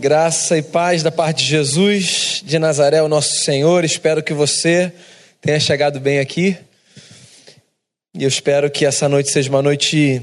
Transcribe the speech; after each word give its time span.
Graça 0.00 0.56
e 0.56 0.62
paz 0.62 1.02
da 1.02 1.12
parte 1.12 1.44
de 1.44 1.50
Jesus 1.50 2.40
de 2.42 2.58
Nazaré, 2.58 3.02
o 3.02 3.08
nosso 3.08 3.44
Senhor. 3.44 3.84
Espero 3.84 4.22
que 4.22 4.32
você 4.32 4.90
tenha 5.42 5.60
chegado 5.60 6.00
bem 6.00 6.20
aqui. 6.20 6.56
E 8.14 8.22
eu 8.22 8.28
espero 8.28 8.70
que 8.70 8.86
essa 8.86 9.10
noite 9.10 9.30
seja 9.30 9.50
uma 9.50 9.60
noite 9.60 10.22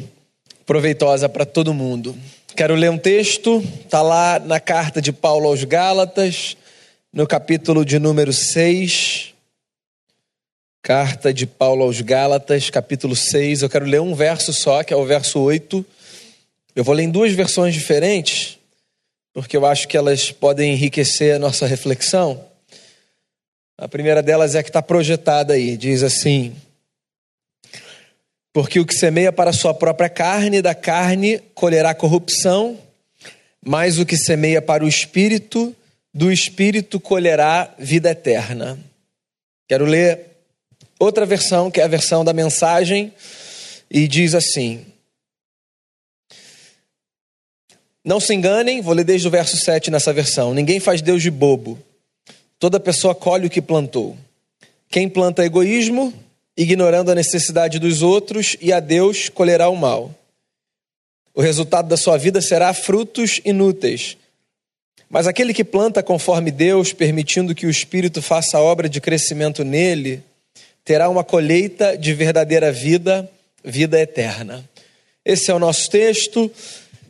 proveitosa 0.66 1.30
para 1.30 1.46
todo 1.46 1.76
mundo. 1.76 2.18
Quero 2.56 2.74
ler 2.74 2.90
um 2.90 2.98
texto, 2.98 3.64
está 3.86 4.02
lá 4.02 4.40
na 4.40 4.60
carta 4.60 5.00
de 5.00 5.14
Paulo 5.14 5.48
aos 5.48 5.64
Gálatas, 5.64 6.58
no 7.14 7.28
capítulo 7.28 7.86
de 7.86 8.00
número 8.00 8.34
6. 8.34 9.36
Carta 10.82 11.32
de 11.32 11.46
Paulo 11.46 11.84
aos 11.84 12.02
Gálatas, 12.02 12.72
capítulo 12.72 13.16
6. 13.16 13.62
Eu 13.62 13.70
quero 13.70 13.86
ler 13.86 14.02
um 14.02 14.16
verso 14.16 14.52
só, 14.52 14.84
que 14.84 14.92
é 14.92 14.98
o 14.98 15.06
verso 15.06 15.40
8. 15.40 15.86
Eu 16.76 16.84
vou 16.84 16.96
ler 16.96 17.04
em 17.04 17.12
duas 17.12 17.32
versões 17.34 17.76
diferentes 17.76 18.57
porque 19.38 19.56
eu 19.56 19.68
acho 19.68 19.88
que 19.88 19.96
elas 19.96 20.32
podem 20.32 20.74
enriquecer 20.74 21.36
a 21.36 21.38
nossa 21.38 21.68
reflexão. 21.68 22.44
A 23.78 23.88
primeira 23.88 24.24
delas 24.24 24.56
é 24.56 24.64
que 24.64 24.70
está 24.70 24.82
projetada 24.82 25.54
aí, 25.54 25.78
diz 25.78 26.02
assim: 26.02 26.56
Porque 28.52 28.80
o 28.80 28.86
que 28.86 28.96
semeia 28.96 29.32
para 29.32 29.52
a 29.52 29.54
sua 29.54 29.76
própria 29.76 30.10
carne, 30.10 30.60
da 30.60 30.74
carne 30.74 31.38
colherá 31.54 31.94
corrupção, 31.94 32.80
mas 33.64 34.00
o 34.00 34.08
que 34.08 34.18
semeia 34.18 34.60
para 34.60 34.84
o 34.84 34.88
espírito, 34.88 35.76
do 36.12 36.32
espírito 36.32 37.00
colherá 37.00 37.76
vida 37.78 38.10
eterna. 38.10 38.80
Quero 39.68 39.86
ler 39.86 40.32
outra 41.00 41.28
versão, 41.28 41.70
que 41.70 41.80
é 41.80 41.84
a 41.84 41.88
versão 41.88 42.26
da 42.26 42.34
mensagem, 42.34 43.14
e 43.88 44.08
diz 44.08 44.34
assim: 44.34 44.84
Não 48.08 48.22
se 48.22 48.34
enganem, 48.34 48.80
vou 48.80 48.94
ler 48.94 49.04
desde 49.04 49.28
o 49.28 49.30
verso 49.30 49.58
7 49.58 49.92
nessa 49.92 50.14
versão. 50.14 50.54
Ninguém 50.54 50.80
faz 50.80 51.02
Deus 51.02 51.22
de 51.22 51.30
bobo. 51.30 51.78
Toda 52.58 52.80
pessoa 52.80 53.14
colhe 53.14 53.48
o 53.48 53.50
que 53.50 53.62
plantou. 53.62 54.16
Quem 54.90 55.10
planta 55.10 55.44
egoísmo, 55.44 56.14
ignorando 56.56 57.12
a 57.12 57.16
necessidade 57.16 57.80
dos 57.80 58.02
outros, 58.02 58.56
e 58.62 58.72
a 58.72 58.80
Deus 58.80 59.28
colherá 59.28 59.68
o 59.68 59.76
mal. 59.76 60.16
O 61.36 61.42
resultado 61.42 61.90
da 61.90 61.98
sua 61.98 62.16
vida 62.16 62.42
será 62.42 62.74
frutos 62.74 63.42
inúteis. 63.44 64.16
Mas 65.10 65.28
aquele 65.28 65.54
que 65.54 65.66
planta 65.66 66.02
conforme 66.02 66.50
Deus, 66.50 66.94
permitindo 66.94 67.54
que 67.54 67.66
o 67.66 67.70
Espírito 67.70 68.22
faça 68.22 68.58
a 68.58 68.62
obra 68.62 68.88
de 68.88 69.02
crescimento 69.02 69.66
nele, 69.66 70.24
terá 70.86 71.10
uma 71.10 71.26
colheita 71.26 71.98
de 71.98 72.14
verdadeira 72.14 72.72
vida, 72.72 73.30
vida 73.66 74.00
eterna. 74.00 74.64
Esse 75.26 75.52
é 75.52 75.54
o 75.54 75.60
nosso 75.60 75.90
texto. 75.90 76.50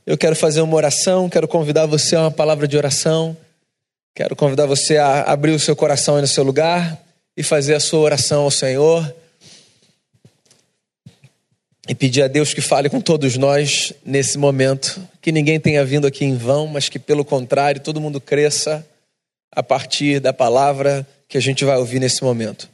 Eu 0.08 0.17
quero 0.17 0.38
fazer 0.38 0.61
uma 0.61 0.73
oração, 0.73 1.27
quero 1.27 1.50
convidar 1.50 1.86
você 1.86 2.16
a 2.16 2.22
uma 2.22 2.31
palavra 2.31 2.66
de 2.66 2.77
oração. 2.77 3.36
Quero 4.16 4.38
convidar 4.38 4.66
você 4.66 4.95
a 4.95 5.23
abrir 5.23 5.52
o 5.52 5.59
seu 5.59 5.75
coração 5.75 6.16
aí 6.16 6.22
no 6.22 6.27
seu 6.27 6.45
lugar 6.45 6.97
e 7.36 7.44
fazer 7.44 7.75
a 7.75 7.80
sua 7.81 8.00
oração 8.00 8.44
ao 8.44 8.50
Senhor. 8.50 9.13
E 11.89 11.94
pedir 11.94 12.22
a 12.22 12.30
Deus 12.30 12.53
que 12.53 12.61
fale 12.61 12.89
com 12.89 13.02
todos 13.02 13.35
nós 13.35 13.91
nesse 14.05 14.38
momento. 14.38 15.05
Que 15.22 15.30
ninguém 15.30 15.59
tenha 15.59 15.83
vindo 15.83 16.08
aqui 16.08 16.23
em 16.23 16.38
vão, 16.38 16.67
mas 16.67 16.88
que, 16.88 16.97
pelo 16.97 17.25
contrário, 17.25 17.81
todo 17.81 18.00
mundo 18.00 18.22
cresça 18.22 18.88
a 19.52 19.61
partir 19.61 20.22
da 20.22 20.31
palavra 20.31 21.05
que 21.28 21.38
a 21.38 21.41
gente 21.41 21.66
vai 21.66 21.75
ouvir 21.75 22.00
nesse 22.00 22.23
momento. 22.23 22.69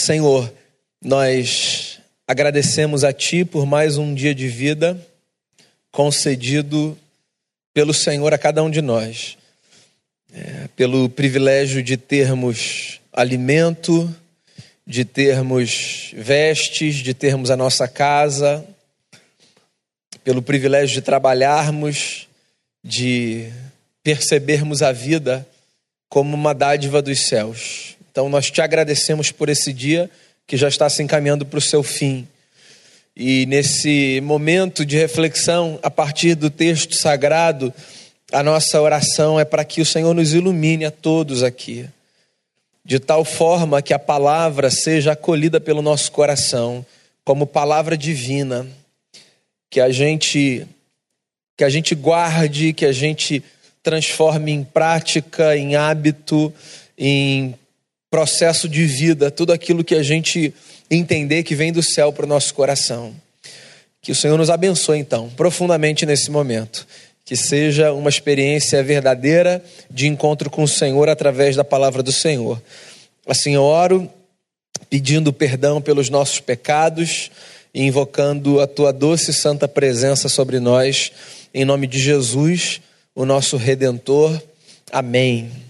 Senhor, 0.00 0.50
nós 1.02 2.00
agradecemos 2.26 3.04
a 3.04 3.12
Ti 3.12 3.44
por 3.44 3.66
mais 3.66 3.98
um 3.98 4.14
dia 4.14 4.34
de 4.34 4.48
vida 4.48 4.98
concedido 5.92 6.96
pelo 7.74 7.92
Senhor 7.92 8.32
a 8.32 8.38
cada 8.38 8.62
um 8.62 8.70
de 8.70 8.80
nós, 8.80 9.36
é, 10.32 10.68
pelo 10.74 11.08
privilégio 11.08 11.82
de 11.82 11.96
termos 11.96 13.00
alimento, 13.12 14.14
de 14.86 15.04
termos 15.04 16.12
vestes, 16.14 16.96
de 16.96 17.12
termos 17.12 17.50
a 17.50 17.56
nossa 17.56 17.86
casa, 17.86 18.66
pelo 20.24 20.40
privilégio 20.40 20.94
de 20.94 21.02
trabalharmos, 21.02 22.26
de 22.82 23.50
percebermos 24.02 24.80
a 24.80 24.92
vida 24.92 25.46
como 26.08 26.34
uma 26.34 26.54
dádiva 26.54 27.02
dos 27.02 27.28
céus. 27.28 27.96
Então 28.10 28.28
nós 28.28 28.50
te 28.50 28.60
agradecemos 28.60 29.30
por 29.30 29.48
esse 29.48 29.72
dia 29.72 30.10
que 30.46 30.56
já 30.56 30.68
está 30.68 30.88
se 30.88 31.02
encaminhando 31.02 31.46
para 31.46 31.58
o 31.58 31.62
seu 31.62 31.82
fim. 31.82 32.26
E 33.16 33.46
nesse 33.46 34.20
momento 34.22 34.84
de 34.84 34.96
reflexão, 34.96 35.78
a 35.82 35.90
partir 35.90 36.34
do 36.34 36.50
texto 36.50 36.94
sagrado, 36.96 37.72
a 38.32 38.42
nossa 38.42 38.80
oração 38.80 39.38
é 39.38 39.44
para 39.44 39.64
que 39.64 39.80
o 39.80 39.86
Senhor 39.86 40.14
nos 40.14 40.32
ilumine 40.32 40.84
a 40.84 40.90
todos 40.90 41.42
aqui, 41.42 41.88
de 42.84 42.98
tal 42.98 43.24
forma 43.24 43.82
que 43.82 43.92
a 43.92 43.98
palavra 43.98 44.70
seja 44.70 45.12
acolhida 45.12 45.60
pelo 45.60 45.82
nosso 45.82 46.10
coração 46.12 46.84
como 47.24 47.46
palavra 47.46 47.96
divina, 47.96 48.66
que 49.68 49.80
a 49.80 49.90
gente 49.90 50.66
que 51.56 51.64
a 51.64 51.68
gente 51.68 51.94
guarde, 51.94 52.72
que 52.72 52.86
a 52.86 52.92
gente 52.92 53.44
transforme 53.82 54.50
em 54.50 54.64
prática, 54.64 55.54
em 55.56 55.76
hábito, 55.76 56.52
em 56.96 57.54
processo 58.10 58.68
de 58.68 58.84
vida, 58.84 59.30
tudo 59.30 59.52
aquilo 59.52 59.84
que 59.84 59.94
a 59.94 60.02
gente 60.02 60.52
entender 60.90 61.44
que 61.44 61.54
vem 61.54 61.72
do 61.72 61.82
céu 61.82 62.12
para 62.12 62.26
o 62.26 62.28
nosso 62.28 62.52
coração. 62.52 63.14
Que 64.02 64.10
o 64.10 64.14
Senhor 64.14 64.36
nos 64.36 64.50
abençoe, 64.50 64.98
então, 64.98 65.30
profundamente 65.30 66.04
nesse 66.04 66.30
momento. 66.30 66.86
Que 67.24 67.36
seja 67.36 67.92
uma 67.92 68.10
experiência 68.10 68.82
verdadeira 68.82 69.62
de 69.88 70.08
encontro 70.08 70.50
com 70.50 70.64
o 70.64 70.68
Senhor 70.68 71.08
através 71.08 71.54
da 71.54 71.62
palavra 71.62 72.02
do 72.02 72.10
Senhor. 72.10 72.60
Assim 73.26 73.54
eu 73.54 73.62
oro, 73.62 74.10
pedindo 74.88 75.32
perdão 75.32 75.80
pelos 75.80 76.10
nossos 76.10 76.40
pecados 76.40 77.30
e 77.72 77.82
invocando 77.84 78.60
a 78.60 78.66
tua 78.66 78.92
doce 78.92 79.30
e 79.30 79.34
santa 79.34 79.68
presença 79.68 80.28
sobre 80.28 80.58
nós, 80.58 81.12
em 81.54 81.64
nome 81.64 81.86
de 81.86 82.00
Jesus, 82.00 82.80
o 83.14 83.24
nosso 83.24 83.56
redentor. 83.56 84.40
Amém. 84.90 85.69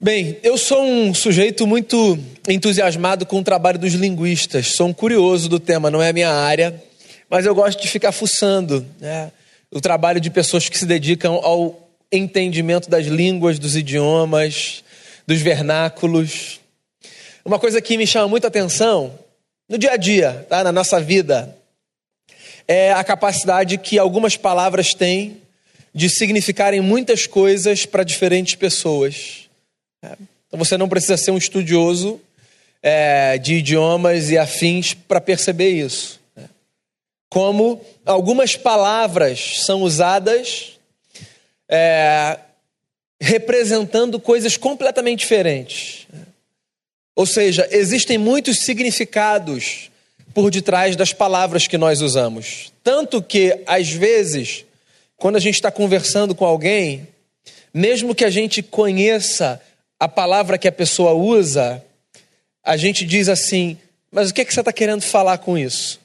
Bem, 0.00 0.38
eu 0.44 0.56
sou 0.56 0.80
um 0.80 1.12
sujeito 1.12 1.66
muito 1.66 2.16
entusiasmado 2.46 3.26
com 3.26 3.40
o 3.40 3.42
trabalho 3.42 3.80
dos 3.80 3.94
linguistas. 3.94 4.68
Sou 4.68 4.86
um 4.86 4.92
curioso 4.92 5.48
do 5.48 5.58
tema, 5.58 5.90
não 5.90 6.00
é 6.00 6.10
a 6.10 6.12
minha 6.12 6.30
área, 6.30 6.80
mas 7.28 7.44
eu 7.44 7.52
gosto 7.52 7.82
de 7.82 7.88
ficar 7.88 8.12
fuçando. 8.12 8.86
Né? 9.00 9.32
O 9.72 9.80
trabalho 9.80 10.20
de 10.20 10.30
pessoas 10.30 10.68
que 10.68 10.78
se 10.78 10.86
dedicam 10.86 11.40
ao 11.42 11.90
entendimento 12.12 12.88
das 12.88 13.06
línguas, 13.06 13.58
dos 13.58 13.74
idiomas, 13.74 14.84
dos 15.26 15.40
vernáculos. 15.40 16.60
Uma 17.44 17.58
coisa 17.58 17.82
que 17.82 17.98
me 17.98 18.06
chama 18.06 18.28
muita 18.28 18.46
atenção 18.46 19.18
no 19.68 19.76
dia 19.76 19.94
a 19.94 19.96
dia, 19.96 20.46
tá? 20.48 20.62
na 20.62 20.70
nossa 20.70 21.00
vida, 21.00 21.56
é 22.68 22.92
a 22.92 23.02
capacidade 23.02 23.76
que 23.78 23.98
algumas 23.98 24.36
palavras 24.36 24.94
têm 24.94 25.38
de 25.92 26.08
significarem 26.08 26.80
muitas 26.80 27.26
coisas 27.26 27.84
para 27.84 28.04
diferentes 28.04 28.54
pessoas. 28.54 29.47
É. 30.02 30.16
Então 30.46 30.58
você 30.58 30.76
não 30.76 30.88
precisa 30.88 31.16
ser 31.16 31.30
um 31.30 31.38
estudioso 31.38 32.20
é, 32.82 33.38
de 33.38 33.54
idiomas 33.54 34.30
e 34.30 34.38
afins 34.38 34.94
para 34.94 35.20
perceber 35.20 35.70
isso. 35.70 36.20
Né? 36.36 36.48
Como 37.28 37.84
algumas 38.06 38.56
palavras 38.56 39.62
são 39.66 39.82
usadas 39.82 40.78
é, 41.68 42.38
representando 43.20 44.18
coisas 44.18 44.56
completamente 44.56 45.20
diferentes. 45.20 46.06
Né? 46.12 46.22
Ou 47.14 47.26
seja, 47.26 47.68
existem 47.70 48.16
muitos 48.16 48.60
significados 48.60 49.90
por 50.32 50.50
detrás 50.50 50.94
das 50.94 51.12
palavras 51.12 51.66
que 51.66 51.76
nós 51.76 52.00
usamos. 52.00 52.72
Tanto 52.84 53.20
que, 53.20 53.60
às 53.66 53.90
vezes, 53.90 54.64
quando 55.16 55.34
a 55.34 55.40
gente 55.40 55.56
está 55.56 55.70
conversando 55.70 56.32
com 56.32 56.44
alguém, 56.44 57.08
mesmo 57.74 58.14
que 58.14 58.24
a 58.24 58.30
gente 58.30 58.62
conheça 58.62 59.60
a 59.98 60.08
palavra 60.08 60.58
que 60.58 60.68
a 60.68 60.72
pessoa 60.72 61.12
usa, 61.12 61.84
a 62.62 62.76
gente 62.76 63.04
diz 63.04 63.28
assim: 63.28 63.78
mas 64.10 64.30
o 64.30 64.34
que, 64.34 64.40
é 64.40 64.44
que 64.44 64.52
você 64.52 64.60
está 64.60 64.72
querendo 64.72 65.02
falar 65.02 65.38
com 65.38 65.56
isso? 65.56 66.00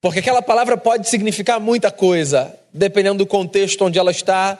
Porque 0.00 0.18
aquela 0.18 0.42
palavra 0.42 0.76
pode 0.76 1.08
significar 1.08 1.60
muita 1.60 1.90
coisa, 1.90 2.54
dependendo 2.72 3.18
do 3.18 3.26
contexto 3.26 3.84
onde 3.84 3.98
ela 3.98 4.10
está, 4.10 4.58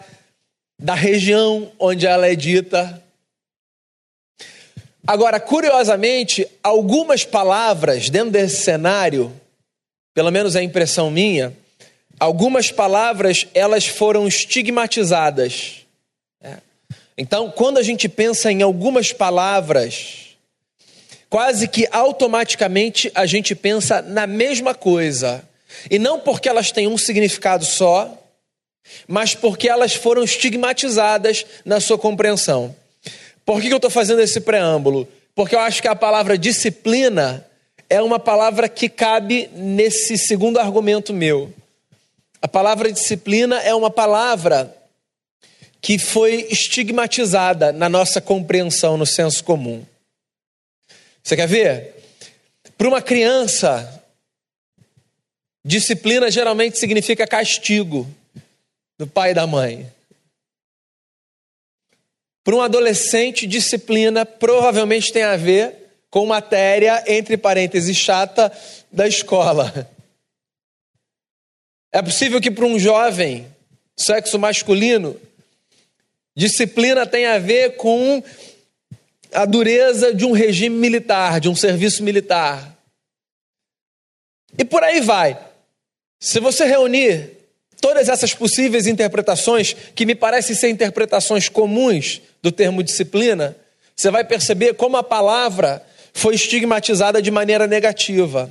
da 0.78 0.94
região 0.94 1.70
onde 1.78 2.06
ela 2.06 2.26
é 2.26 2.34
dita. 2.34 3.02
Agora, 5.06 5.40
curiosamente, 5.40 6.46
algumas 6.62 7.24
palavras 7.24 8.10
dentro 8.10 8.30
desse 8.30 8.62
cenário, 8.62 9.32
pelo 10.14 10.30
menos 10.30 10.54
é 10.56 10.60
a 10.60 10.62
impressão 10.62 11.10
minha, 11.10 11.56
algumas 12.18 12.70
palavras 12.70 13.46
elas 13.54 13.86
foram 13.86 14.26
estigmatizadas. 14.28 15.79
Então, 17.16 17.50
quando 17.50 17.78
a 17.78 17.82
gente 17.82 18.08
pensa 18.08 18.50
em 18.50 18.62
algumas 18.62 19.12
palavras, 19.12 20.36
quase 21.28 21.68
que 21.68 21.86
automaticamente 21.92 23.10
a 23.14 23.24
gente 23.24 23.54
pensa 23.54 24.02
na 24.02 24.26
mesma 24.26 24.74
coisa. 24.74 25.42
E 25.90 25.98
não 25.98 26.18
porque 26.18 26.48
elas 26.48 26.72
têm 26.72 26.88
um 26.88 26.98
significado 26.98 27.64
só, 27.64 28.18
mas 29.06 29.34
porque 29.34 29.68
elas 29.68 29.94
foram 29.94 30.24
estigmatizadas 30.24 31.46
na 31.64 31.80
sua 31.80 31.96
compreensão. 31.96 32.74
Por 33.44 33.60
que 33.60 33.68
eu 33.68 33.76
estou 33.76 33.90
fazendo 33.90 34.20
esse 34.20 34.40
preâmbulo? 34.40 35.08
Porque 35.34 35.54
eu 35.54 35.60
acho 35.60 35.80
que 35.80 35.88
a 35.88 35.94
palavra 35.94 36.36
disciplina 36.36 37.46
é 37.88 38.02
uma 38.02 38.18
palavra 38.18 38.68
que 38.68 38.88
cabe 38.88 39.48
nesse 39.54 40.18
segundo 40.18 40.58
argumento 40.58 41.12
meu. 41.12 41.52
A 42.42 42.48
palavra 42.48 42.90
disciplina 42.90 43.60
é 43.60 43.74
uma 43.74 43.90
palavra 43.90 44.74
que 45.80 45.98
foi 45.98 46.46
estigmatizada 46.50 47.72
na 47.72 47.88
nossa 47.88 48.20
compreensão, 48.20 48.96
no 48.96 49.06
senso 49.06 49.42
comum. 49.42 49.84
Você 51.22 51.36
quer 51.36 51.48
ver? 51.48 51.94
Para 52.76 52.88
uma 52.88 53.00
criança, 53.00 54.02
disciplina 55.64 56.30
geralmente 56.30 56.78
significa 56.78 57.26
castigo 57.26 58.06
do 58.98 59.06
pai 59.06 59.30
e 59.30 59.34
da 59.34 59.46
mãe. 59.46 59.90
Para 62.44 62.56
um 62.56 62.62
adolescente, 62.62 63.46
disciplina 63.46 64.24
provavelmente 64.24 65.12
tem 65.12 65.22
a 65.22 65.36
ver 65.36 65.76
com 66.10 66.26
matéria, 66.26 67.04
entre 67.06 67.36
parênteses, 67.36 67.96
chata 67.96 68.52
da 68.90 69.06
escola. 69.06 69.88
É 71.92 72.02
possível 72.02 72.40
que 72.40 72.50
para 72.50 72.64
um 72.64 72.78
jovem, 72.78 73.46
sexo 73.96 74.38
masculino, 74.38 75.20
disciplina 76.36 77.06
tem 77.06 77.26
a 77.26 77.38
ver 77.38 77.76
com 77.76 78.22
a 79.32 79.44
dureza 79.44 80.12
de 80.12 80.24
um 80.24 80.32
regime 80.32 80.76
militar, 80.76 81.40
de 81.40 81.48
um 81.48 81.54
serviço 81.54 82.02
militar. 82.02 82.76
E 84.58 84.64
por 84.64 84.82
aí 84.82 85.00
vai. 85.00 85.38
Se 86.18 86.40
você 86.40 86.64
reunir 86.64 87.38
todas 87.80 88.08
essas 88.08 88.34
possíveis 88.34 88.86
interpretações, 88.86 89.74
que 89.94 90.04
me 90.04 90.14
parecem 90.14 90.54
ser 90.54 90.68
interpretações 90.68 91.48
comuns 91.48 92.20
do 92.42 92.52
termo 92.52 92.82
disciplina, 92.82 93.56
você 93.96 94.10
vai 94.10 94.24
perceber 94.24 94.74
como 94.74 94.96
a 94.96 95.02
palavra 95.02 95.84
foi 96.12 96.34
estigmatizada 96.34 97.22
de 97.22 97.30
maneira 97.30 97.66
negativa. 97.66 98.50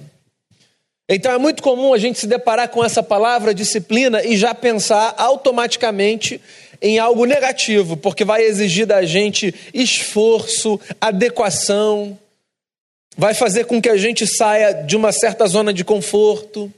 Então 1.07 1.31
é 1.31 1.37
muito 1.37 1.63
comum 1.63 1.93
a 1.93 1.97
gente 1.97 2.19
se 2.19 2.27
deparar 2.27 2.69
com 2.69 2.85
essa 2.85 3.01
palavra 3.01 3.53
disciplina 3.53 4.23
e 4.23 4.37
já 4.37 4.53
pensar 4.53 5.15
automaticamente 5.17 6.39
em 6.81 6.97
algo 6.99 7.25
negativo, 7.25 7.97
porque 7.97 8.23
vai 8.23 8.43
exigir 8.43 8.85
da 8.85 9.03
gente 9.03 9.53
esforço, 9.73 10.79
adequação, 10.99 12.17
vai 13.17 13.33
fazer 13.33 13.65
com 13.65 13.81
que 13.81 13.89
a 13.89 13.97
gente 13.97 14.25
saia 14.25 14.71
de 14.73 14.95
uma 14.95 15.11
certa 15.11 15.45
zona 15.47 15.73
de 15.73 15.83
conforto. 15.83 16.71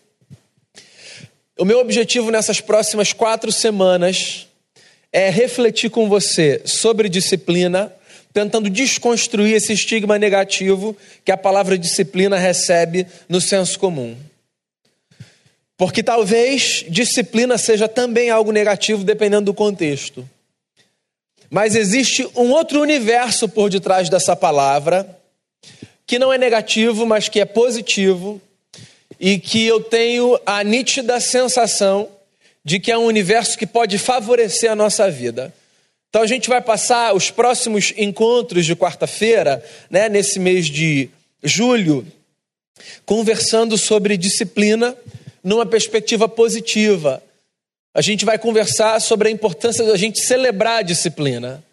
O 1.57 1.65
meu 1.65 1.79
objetivo 1.79 2.31
nessas 2.31 2.59
próximas 2.59 3.13
quatro 3.13 3.51
semanas 3.51 4.47
é 5.13 5.29
refletir 5.29 5.89
com 5.89 6.09
você 6.09 6.61
sobre 6.65 7.09
disciplina, 7.09 7.93
tentando 8.33 8.69
desconstruir 8.69 9.55
esse 9.55 9.73
estigma 9.73 10.17
negativo 10.17 10.97
que 11.23 11.31
a 11.31 11.37
palavra 11.37 11.77
disciplina 11.77 12.37
recebe 12.37 13.05
no 13.27 13.41
senso 13.41 13.77
comum. 13.77 14.15
Porque 15.81 16.03
talvez 16.03 16.85
disciplina 16.87 17.57
seja 17.57 17.87
também 17.87 18.29
algo 18.29 18.51
negativo, 18.51 19.03
dependendo 19.03 19.45
do 19.45 19.53
contexto. 19.55 20.29
Mas 21.49 21.73
existe 21.75 22.23
um 22.35 22.51
outro 22.51 22.79
universo 22.79 23.49
por 23.49 23.67
detrás 23.67 24.07
dessa 24.07 24.35
palavra, 24.35 25.19
que 26.05 26.19
não 26.19 26.31
é 26.31 26.37
negativo, 26.37 27.03
mas 27.07 27.29
que 27.29 27.39
é 27.39 27.45
positivo, 27.45 28.39
e 29.19 29.39
que 29.39 29.65
eu 29.65 29.81
tenho 29.81 30.39
a 30.45 30.63
nítida 30.63 31.19
sensação 31.19 32.07
de 32.63 32.79
que 32.79 32.91
é 32.91 32.97
um 32.99 33.05
universo 33.05 33.57
que 33.57 33.65
pode 33.65 33.97
favorecer 33.97 34.71
a 34.71 34.75
nossa 34.75 35.09
vida. 35.09 35.51
Então 36.09 36.21
a 36.21 36.27
gente 36.27 36.47
vai 36.47 36.61
passar 36.61 37.15
os 37.15 37.31
próximos 37.31 37.91
encontros 37.97 38.67
de 38.67 38.75
quarta-feira, 38.75 39.65
né, 39.89 40.07
nesse 40.09 40.37
mês 40.37 40.67
de 40.67 41.09
julho, 41.43 42.05
conversando 43.03 43.79
sobre 43.79 44.15
disciplina 44.15 44.95
numa 45.43 45.65
perspectiva 45.65 46.27
positiva. 46.27 47.21
A 47.93 48.01
gente 48.01 48.23
vai 48.25 48.37
conversar 48.37 48.99
sobre 48.99 49.27
a 49.27 49.31
importância 49.31 49.83
da 49.83 49.97
gente 49.97 50.19
celebrar 50.19 50.79
a 50.79 50.81
disciplina. 50.81 51.63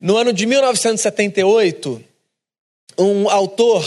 No 0.00 0.16
ano 0.16 0.32
de 0.32 0.46
1978, 0.46 2.02
um 2.96 3.28
autor 3.28 3.84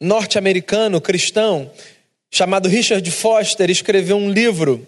norte-americano 0.00 1.00
cristão 1.00 1.70
chamado 2.30 2.68
Richard 2.68 3.08
Foster 3.10 3.70
escreveu 3.70 4.16
um 4.16 4.30
livro 4.30 4.86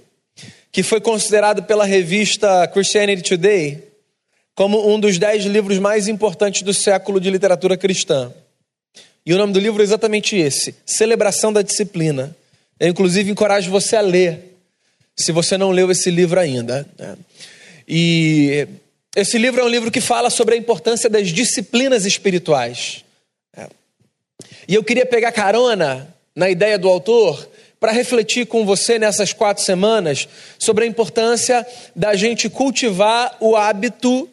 que 0.72 0.82
foi 0.82 1.00
considerado 1.00 1.62
pela 1.62 1.84
revista 1.84 2.67
Christianity 2.69 3.22
Today 3.22 3.82
como 4.55 4.93
um 4.93 4.99
dos 4.99 5.19
dez 5.19 5.44
livros 5.44 5.78
mais 5.78 6.08
importantes 6.08 6.62
do 6.62 6.72
século 6.72 7.20
de 7.20 7.31
literatura 7.31 7.76
cristã. 7.76 8.32
E 9.26 9.32
o 9.32 9.38
nome 9.38 9.52
do 9.52 9.58
livro 9.58 9.82
é 9.82 9.84
exatamente 9.84 10.37
esse: 10.37 10.75
Celebração 10.87 11.52
da 11.52 11.62
Disciplina. 11.62 12.37
Eu, 12.78 12.88
inclusive, 12.88 13.30
encorajo 13.30 13.70
você 13.70 13.96
a 13.96 14.00
ler, 14.00 14.56
se 15.16 15.32
você 15.32 15.56
não 15.56 15.70
leu 15.70 15.90
esse 15.90 16.10
livro 16.10 16.38
ainda. 16.40 16.86
Né? 16.98 17.16
E 17.86 18.66
esse 19.14 19.38
livro 19.38 19.60
é 19.60 19.64
um 19.64 19.68
livro 19.68 19.90
que 19.90 20.00
fala 20.00 20.30
sobre 20.30 20.54
a 20.54 20.58
importância 20.58 21.08
das 21.08 21.28
disciplinas 21.28 22.04
espirituais. 22.04 23.04
E 24.66 24.74
eu 24.74 24.82
queria 24.82 25.06
pegar 25.06 25.32
carona 25.32 26.14
na 26.34 26.50
ideia 26.50 26.78
do 26.78 26.88
autor 26.88 27.48
para 27.78 27.92
refletir 27.92 28.46
com 28.46 28.64
você 28.64 28.98
nessas 28.98 29.32
quatro 29.32 29.62
semanas 29.62 30.26
sobre 30.58 30.84
a 30.84 30.86
importância 30.86 31.66
da 31.94 32.14
gente 32.14 32.48
cultivar 32.48 33.36
o 33.40 33.56
hábito 33.56 34.28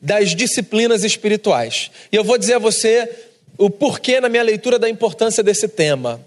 das 0.00 0.34
disciplinas 0.34 1.04
espirituais. 1.04 1.90
E 2.10 2.16
eu 2.16 2.24
vou 2.24 2.38
dizer 2.38 2.54
a 2.54 2.58
você 2.58 3.08
o 3.58 3.68
porquê 3.68 4.20
na 4.20 4.28
minha 4.28 4.42
leitura 4.42 4.78
da 4.78 4.88
importância 4.88 5.42
desse 5.42 5.68
tema. 5.68 6.20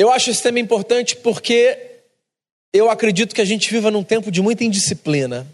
Eu 0.00 0.10
acho 0.10 0.30
esse 0.30 0.42
tema 0.42 0.58
importante 0.58 1.14
porque 1.14 1.78
eu 2.72 2.88
acredito 2.88 3.34
que 3.34 3.40
a 3.42 3.44
gente 3.44 3.70
viva 3.70 3.90
num 3.90 4.02
tempo 4.02 4.30
de 4.30 4.40
muita 4.40 4.64
indisciplina. 4.64 5.46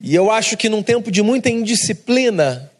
E 0.00 0.14
eu 0.14 0.30
acho 0.30 0.56
que 0.56 0.68
num 0.68 0.80
tempo 0.80 1.10
de 1.10 1.20
muita 1.20 1.50
indisciplina, 1.50 2.70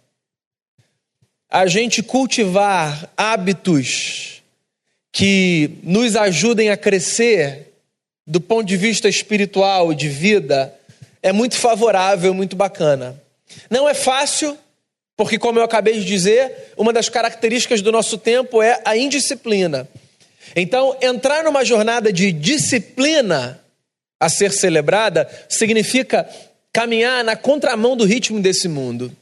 a 1.51 1.67
gente 1.67 2.01
cultivar 2.01 3.13
hábitos 3.17 4.41
que 5.11 5.79
nos 5.83 6.15
ajudem 6.15 6.71
a 6.71 6.77
crescer 6.77 7.73
do 8.25 8.41
ponto 8.41 8.69
de 8.69 8.77
vista 8.77 9.09
espiritual 9.09 9.93
e 9.93 9.97
de 9.97 10.09
vida 10.09 10.73
é 11.25 11.33
muito 11.33 11.57
favorável, 11.57 12.33
muito 12.33 12.55
bacana. 12.55 13.21
Não 13.69 13.89
é 13.89 13.95
fácil, 13.95 14.57
porque, 15.17 15.41
como 15.41 15.59
eu 15.59 15.65
acabei 15.65 15.95
de 15.95 16.05
dizer, 16.05 16.73
uma 16.77 16.93
das 16.93 17.09
características 17.09 17.83
do 17.83 17.91
nosso 17.91 18.17
tempo 18.17 18.63
é 18.63 18.81
a 18.85 18.97
indisciplina. 18.97 19.89
Então, 20.55 20.97
entrar 21.01 21.45
numa 21.45 21.65
jornada 21.65 22.13
de 22.13 22.33
disciplina 22.33 23.61
a 24.19 24.29
ser 24.29 24.53
celebrada 24.53 25.29
significa 25.49 26.29
caminhar 26.73 27.23
na 27.23 27.37
contramão 27.37 27.97
do 27.97 28.05
ritmo 28.05 28.41
desse 28.41 28.69
mundo. 28.69 29.15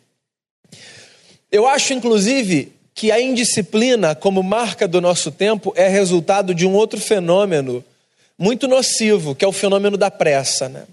Eu 1.50 1.66
acho, 1.66 1.92
inclusive, 1.92 2.72
que 2.94 3.10
a 3.12 3.20
indisciplina, 3.20 4.14
como 4.14 4.42
marca 4.42 4.86
do 4.86 5.00
nosso 5.00 5.30
tempo, 5.30 5.72
é 5.76 5.88
resultado 5.88 6.54
de 6.54 6.66
um 6.66 6.72
outro 6.72 7.00
fenômeno 7.00 7.84
muito 8.38 8.66
nocivo, 8.66 9.34
que 9.34 9.44
é 9.44 9.48
o 9.48 9.52
fenômeno 9.52 9.96
da 9.96 10.10
pressa. 10.10 10.68
Né? 10.68 10.84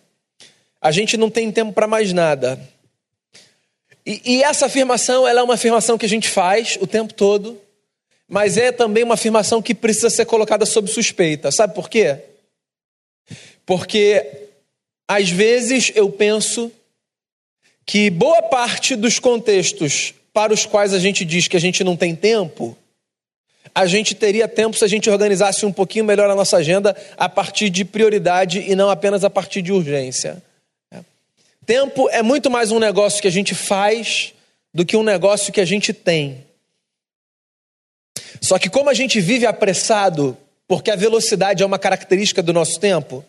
A 0.82 0.92
gente 0.92 1.18
não 1.18 1.30
tem 1.30 1.52
tempo 1.52 1.74
para 1.74 1.88
mais 1.88 2.14
nada. 2.14 2.60
E, 4.06 4.22
e, 4.26 4.44
essa 4.44 4.66
afirmação 4.66 5.28
ela 5.28 5.42
é 5.42 5.44
uma 5.44 5.54
afirmação 5.54 5.98
que 5.98 6.06
a 6.06 6.10
gente 6.10 6.28
faz 6.28 6.78
o 6.82 6.88
tempo 6.88 7.14
todo, 7.14 7.60
mas 8.30 8.58
é 8.58 8.72
também 8.72 9.04
uma 9.04 9.16
afirmação 9.16 9.62
que 9.62 9.74
precisa 9.74 10.10
ser 10.10 10.26
colocada 10.26 10.66
sob 10.66 10.88
suspeita. 10.88 11.52
Sabe 11.52 11.74
por 11.74 11.90
quê? 11.90 12.20
Porque 13.66 14.48
às 15.08 15.30
vezes 15.30 15.92
eu 15.96 16.12
penso 16.12 16.72
que 17.86 18.12
boa 18.12 18.44
parte 18.44 18.96
dos 18.96 19.18
contextos 19.18 20.14
para 20.32 20.54
os 20.54 20.64
quais 20.64 20.94
a 20.94 21.00
gente 21.00 21.26
diz 21.26 21.48
que 21.48 21.58
a 21.58 21.60
gente 21.60 21.84
não 21.84 21.98
tem 21.98 22.16
tempo, 22.16 22.78
a 23.74 23.88
gente 23.88 24.14
teria 24.14 24.48
tempo 24.48 24.78
se 24.78 24.86
a 24.86 24.88
gente 24.88 25.10
organizasse 25.10 25.66
um 25.66 25.72
pouquinho 25.72 26.06
melhor 26.06 26.30
a 26.30 26.36
nossa 26.36 26.58
agenda 26.58 26.96
a 27.18 27.28
partir 27.28 27.72
de 27.72 27.84
prioridade 27.84 28.60
e 28.60 28.76
não 28.76 28.92
apenas 28.92 29.24
a 29.24 29.30
partir 29.30 29.64
de 29.64 29.72
urgência. 29.72 30.42
Tempo 31.66 32.10
é 32.10 32.22
muito 32.22 32.50
mais 32.50 32.72
um 32.72 32.80
negócio 32.80 33.22
que 33.22 33.28
a 33.28 33.32
gente 33.32 33.54
faz 33.56 34.34
do 34.74 34.86
que 34.86 34.98
um 34.98 35.04
negócio 35.04 35.52
que 35.52 35.62
a 35.62 35.66
gente 35.66 35.94
tem. 35.94 36.44
Só 38.42 38.58
que, 38.58 38.70
como 38.70 38.90
a 38.90 38.94
gente 38.94 39.20
vive 39.20 39.46
apressado, 39.46 40.38
porque 40.68 40.92
a 40.92 40.96
velocidade 40.96 41.64
é 41.64 41.66
uma 41.66 41.80
característica 41.80 42.44
do 42.44 42.54
nosso 42.54 42.80
tempo, 42.80 43.26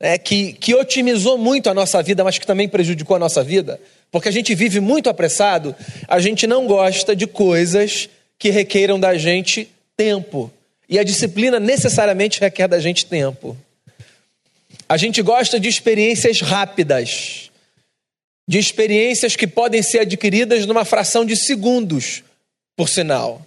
é, 0.00 0.18
que, 0.18 0.52
que 0.54 0.74
otimizou 0.74 1.38
muito 1.38 1.70
a 1.70 1.74
nossa 1.74 2.02
vida, 2.02 2.24
mas 2.24 2.36
que 2.36 2.46
também 2.46 2.68
prejudicou 2.68 3.14
a 3.14 3.20
nossa 3.20 3.42
vida, 3.44 3.80
porque 4.10 4.28
a 4.28 4.32
gente 4.32 4.54
vive 4.54 4.80
muito 4.80 5.08
apressado, 5.08 5.74
a 6.08 6.18
gente 6.18 6.46
não 6.46 6.66
gosta 6.66 7.14
de 7.14 7.26
coisas 7.26 8.08
que 8.38 8.50
requeiram 8.50 8.98
da 8.98 9.16
gente 9.16 9.68
tempo. 9.96 10.50
E 10.88 10.98
a 10.98 11.04
disciplina 11.04 11.60
necessariamente 11.60 12.40
requer 12.40 12.66
da 12.66 12.80
gente 12.80 13.06
tempo. 13.06 13.56
A 14.88 14.96
gente 14.96 15.22
gosta 15.22 15.60
de 15.60 15.68
experiências 15.68 16.40
rápidas, 16.40 17.50
de 18.46 18.58
experiências 18.58 19.36
que 19.36 19.46
podem 19.46 19.82
ser 19.82 20.00
adquiridas 20.00 20.66
numa 20.66 20.84
fração 20.84 21.24
de 21.24 21.36
segundos, 21.36 22.24
por 22.76 22.88
sinal. 22.88 23.46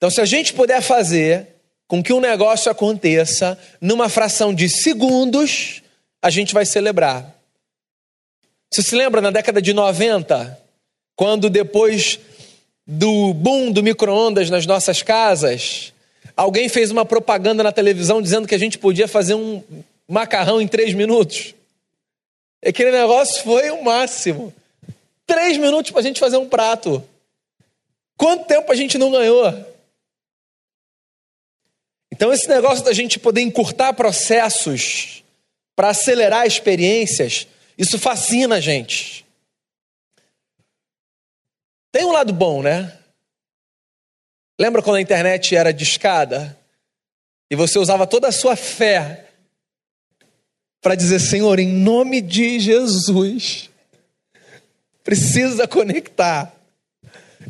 Então, 0.00 0.08
se 0.08 0.18
a 0.18 0.24
gente 0.24 0.54
puder 0.54 0.80
fazer 0.80 1.46
com 1.86 2.02
que 2.02 2.10
um 2.10 2.20
negócio 2.20 2.72
aconteça 2.72 3.58
numa 3.82 4.08
fração 4.08 4.54
de 4.54 4.66
segundos, 4.66 5.82
a 6.22 6.30
gente 6.30 6.54
vai 6.54 6.64
celebrar. 6.64 7.36
Você 8.72 8.82
se 8.82 8.96
lembra 8.96 9.20
na 9.20 9.30
década 9.30 9.60
de 9.60 9.74
90, 9.74 10.58
quando 11.14 11.50
depois 11.50 12.18
do 12.86 13.34
boom 13.34 13.70
do 13.70 13.82
micro-ondas 13.82 14.48
nas 14.48 14.64
nossas 14.64 15.02
casas, 15.02 15.92
alguém 16.34 16.66
fez 16.70 16.90
uma 16.90 17.04
propaganda 17.04 17.62
na 17.62 17.70
televisão 17.70 18.22
dizendo 18.22 18.48
que 18.48 18.54
a 18.54 18.58
gente 18.58 18.78
podia 18.78 19.06
fazer 19.06 19.34
um 19.34 19.62
macarrão 20.08 20.62
em 20.62 20.66
três 20.66 20.94
minutos? 20.94 21.54
Aquele 22.64 22.90
negócio 22.90 23.42
foi 23.42 23.70
o 23.70 23.84
máximo. 23.84 24.50
Três 25.26 25.58
minutos 25.58 25.90
para 25.90 26.00
a 26.00 26.04
gente 26.04 26.18
fazer 26.18 26.38
um 26.38 26.48
prato. 26.48 27.04
Quanto 28.16 28.46
tempo 28.46 28.72
a 28.72 28.74
gente 28.74 28.96
não 28.96 29.10
ganhou? 29.10 29.69
Então, 32.12 32.32
esse 32.32 32.48
negócio 32.48 32.84
da 32.84 32.92
gente 32.92 33.18
poder 33.18 33.40
encurtar 33.40 33.92
processos 33.92 35.22
para 35.76 35.90
acelerar 35.90 36.46
experiências, 36.46 37.46
isso 37.78 37.98
fascina 37.98 38.56
a 38.56 38.60
gente. 38.60 39.24
Tem 41.92 42.04
um 42.04 42.12
lado 42.12 42.32
bom, 42.32 42.62
né? 42.62 42.96
Lembra 44.58 44.82
quando 44.82 44.96
a 44.96 45.00
internet 45.00 45.56
era 45.56 45.72
discada 45.72 46.58
e 47.50 47.56
você 47.56 47.78
usava 47.78 48.06
toda 48.06 48.28
a 48.28 48.32
sua 48.32 48.54
fé 48.54 49.26
para 50.80 50.94
dizer: 50.94 51.18
Senhor, 51.18 51.58
em 51.58 51.68
nome 51.68 52.20
de 52.20 52.60
Jesus, 52.60 53.70
precisa 55.02 55.66
conectar. 55.66 56.54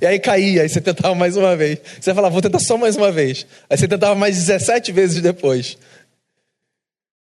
E 0.00 0.06
aí 0.06 0.18
caía, 0.18 0.62
aí 0.62 0.68
você 0.68 0.80
tentava 0.80 1.14
mais 1.14 1.36
uma 1.36 1.54
vez. 1.54 1.78
Você 2.00 2.14
falava, 2.14 2.32
vou 2.32 2.40
tentar 2.40 2.58
só 2.60 2.78
mais 2.78 2.96
uma 2.96 3.12
vez. 3.12 3.46
Aí 3.68 3.76
você 3.76 3.86
tentava 3.86 4.14
mais 4.14 4.36
17 4.36 4.92
vezes 4.92 5.20
depois. 5.20 5.76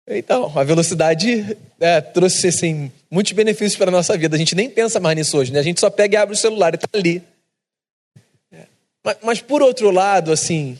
Então, 0.07 0.51
a 0.57 0.63
velocidade 0.63 1.57
é, 1.79 2.01
trouxe 2.01 2.47
assim, 2.47 2.91
muitos 3.11 3.33
benefícios 3.33 3.75
para 3.75 3.89
a 3.89 3.91
nossa 3.91 4.17
vida. 4.17 4.35
A 4.35 4.39
gente 4.39 4.55
nem 4.55 4.69
pensa 4.69 4.99
mais 4.99 5.15
nisso 5.15 5.37
hoje, 5.37 5.51
né? 5.51 5.59
A 5.59 5.63
gente 5.63 5.79
só 5.79 5.89
pega 5.89 6.15
e 6.15 6.17
abre 6.17 6.33
o 6.33 6.37
celular 6.37 6.73
e 6.73 6.77
está 6.77 6.87
ali. 6.93 7.21
Mas, 9.03 9.17
mas, 9.21 9.41
por 9.41 9.61
outro 9.61 9.91
lado, 9.91 10.31
assim, 10.31 10.77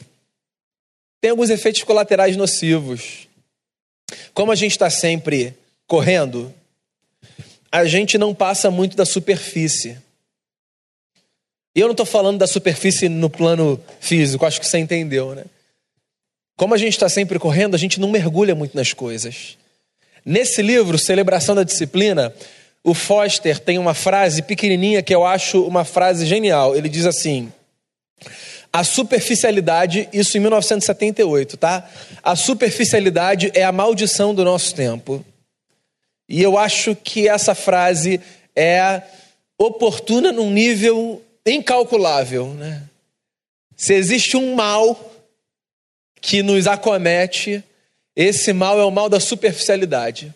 tem 1.22 1.32
alguns 1.32 1.50
efeitos 1.50 1.84
colaterais 1.84 2.36
nocivos. 2.36 3.28
Como 4.34 4.52
a 4.52 4.56
gente 4.56 4.72
está 4.72 4.90
sempre 4.90 5.54
correndo, 5.86 6.54
a 7.72 7.86
gente 7.86 8.18
não 8.18 8.34
passa 8.34 8.72
muito 8.72 8.98
da 8.98 9.06
superfície. 9.06 9.98
E 11.76 11.80
eu 11.80 11.88
não 11.88 11.94
estou 11.94 12.06
falando 12.06 12.38
da 12.38 12.48
superfície 12.48 13.08
no 13.08 13.30
plano 13.30 13.80
físico, 14.00 14.46
acho 14.46 14.60
que 14.60 14.68
você 14.68 14.80
entendeu, 14.80 15.36
né? 15.36 15.46
Como 16.58 16.74
a 16.74 16.78
gente 16.78 16.94
está 16.94 17.08
sempre 17.08 17.40
correndo, 17.40 17.76
a 17.76 17.78
gente 17.78 18.00
não 18.00 18.10
mergulha 18.10 18.54
muito 18.54 18.76
nas 18.76 18.92
coisas. 18.92 19.58
Nesse 20.26 20.62
livro, 20.62 20.98
Celebração 20.98 21.56
da 21.56 21.64
Disciplina, 21.64 22.34
o 22.84 22.94
Foster 22.94 23.60
tem 23.60 23.78
uma 23.78 23.94
frase 23.94 24.42
pequenininha 24.42 25.02
que 25.02 25.16
eu 25.16 25.26
acho 25.26 25.64
uma 25.64 25.86
frase 25.86 26.26
genial. 26.26 26.76
Ele 26.76 26.90
diz 26.90 27.06
assim: 27.06 27.52
a 28.72 28.84
superficialidade, 28.84 30.10
isso 30.14 30.38
em 30.38 30.42
1978, 30.42 31.58
tá? 31.58 31.90
A 32.22 32.36
superficialidade 32.36 33.52
é 33.54 33.64
a 33.64 33.72
maldição 33.72 34.34
do 34.36 34.44
nosso 34.44 34.76
tempo. 34.76 35.24
E 36.28 36.42
eu 36.42 36.58
acho 36.58 36.96
que 36.96 37.28
essa 37.28 37.56
frase 37.56 38.20
é 38.56 39.02
oportuna 39.58 40.32
num 40.32 40.52
nível 40.52 41.22
incalculável. 41.46 42.54
Né? 42.54 42.84
Se 43.76 43.94
existe 43.94 44.38
um 44.38 44.56
mal 44.56 44.98
que 46.22 46.44
nos 46.44 46.68
acomete, 46.68 47.64
esse 48.16 48.52
mal 48.52 48.80
é 48.80 48.84
o 48.84 48.92
mal 48.92 49.10
da 49.10 49.20
superficialidade, 49.20 50.34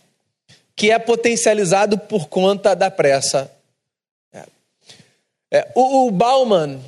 que 0.76 0.92
é 0.92 0.98
potencializado 0.98 1.98
por 1.98 2.28
conta 2.28 2.74
da 2.76 2.90
pressa. 2.90 3.52
É. 4.34 4.46
É, 5.52 5.72
o, 5.76 6.08
o 6.08 6.12
Bauman, 6.12 6.80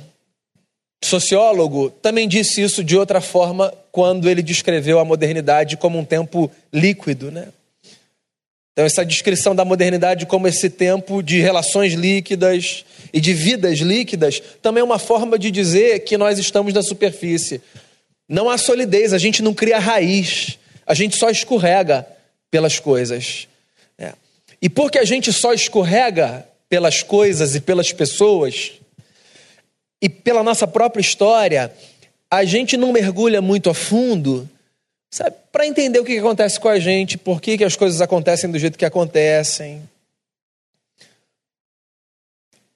sociólogo, 1.04 1.90
também 1.90 2.26
disse 2.26 2.62
isso 2.62 2.82
de 2.82 2.96
outra 2.96 3.20
forma 3.20 3.72
quando 3.92 4.28
ele 4.28 4.42
descreveu 4.42 4.98
a 4.98 5.04
modernidade 5.04 5.76
como 5.76 5.98
um 5.98 6.04
tempo 6.04 6.50
líquido, 6.72 7.30
né? 7.30 7.48
Então, 8.76 8.84
essa 8.84 9.06
descrição 9.06 9.56
da 9.56 9.64
modernidade 9.64 10.26
como 10.26 10.46
esse 10.46 10.68
tempo 10.68 11.22
de 11.22 11.40
relações 11.40 11.94
líquidas 11.94 12.84
e 13.10 13.22
de 13.22 13.32
vidas 13.32 13.78
líquidas 13.78 14.42
também 14.60 14.82
é 14.82 14.84
uma 14.84 14.98
forma 14.98 15.38
de 15.38 15.50
dizer 15.50 16.00
que 16.00 16.18
nós 16.18 16.38
estamos 16.38 16.74
na 16.74 16.82
superfície. 16.82 17.62
Não 18.28 18.50
há 18.50 18.58
solidez, 18.58 19.14
a 19.14 19.18
gente 19.18 19.42
não 19.42 19.54
cria 19.54 19.78
raiz, 19.78 20.58
a 20.86 20.92
gente 20.92 21.16
só 21.16 21.30
escorrega 21.30 22.06
pelas 22.50 22.78
coisas. 22.78 23.48
É. 23.96 24.12
E 24.60 24.68
porque 24.68 24.98
a 24.98 25.06
gente 25.06 25.32
só 25.32 25.54
escorrega 25.54 26.46
pelas 26.68 27.02
coisas 27.02 27.54
e 27.54 27.62
pelas 27.62 27.94
pessoas, 27.94 28.72
e 30.02 30.08
pela 30.10 30.42
nossa 30.42 30.66
própria 30.66 31.00
história, 31.00 31.72
a 32.30 32.44
gente 32.44 32.76
não 32.76 32.92
mergulha 32.92 33.40
muito 33.40 33.70
a 33.70 33.74
fundo 33.74 34.46
para 35.52 35.66
entender 35.66 35.98
o 35.98 36.04
que, 36.04 36.12
que 36.12 36.18
acontece 36.18 36.58
com 36.60 36.68
a 36.68 36.78
gente, 36.78 37.16
por 37.16 37.40
que, 37.40 37.58
que 37.58 37.64
as 37.64 37.76
coisas 37.76 38.00
acontecem 38.00 38.50
do 38.50 38.58
jeito 38.58 38.78
que 38.78 38.84
acontecem. 38.84 39.82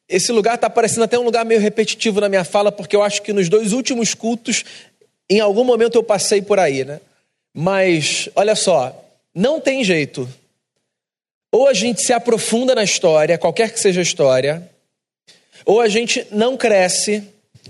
Esse 0.09 0.33
lugar 0.33 0.57
está 0.57 0.69
parecendo 0.69 1.05
até 1.05 1.19
um 1.19 1.23
lugar 1.23 1.45
meio 1.45 1.61
repetitivo 1.61 2.21
na 2.21 2.29
minha 2.29 2.45
fala, 2.45 2.73
porque 2.73 2.97
eu 2.97 3.03
acho 3.03 3.23
que 3.23 3.33
nos 3.33 3.49
dois 3.49 3.73
últimos 3.73 4.15
cultos, 4.15 4.65
em 5.29 5.39
algum 5.39 5.65
momento 5.65 5.97
eu 5.97 6.03
passei 6.03 6.43
por 6.43 6.59
aí, 6.59 6.85
né? 6.85 7.01
Mas, 7.55 8.29
olha 8.35 8.57
só, 8.57 8.93
não 9.35 9.61
tem 9.61 9.85
jeito. 9.85 10.29
Ou 11.53 11.69
a 11.69 11.73
gente 11.73 12.03
se 12.03 12.13
aprofunda 12.13 12.75
na 12.75 12.83
história, 12.83 13.39
qualquer 13.39 13.73
que 13.73 13.79
seja 13.79 14.01
a 14.01 14.03
história, 14.03 14.69
ou 15.65 15.81
a 15.81 15.89
gente 15.89 16.27
não 16.31 16.57
cresce 16.57 17.23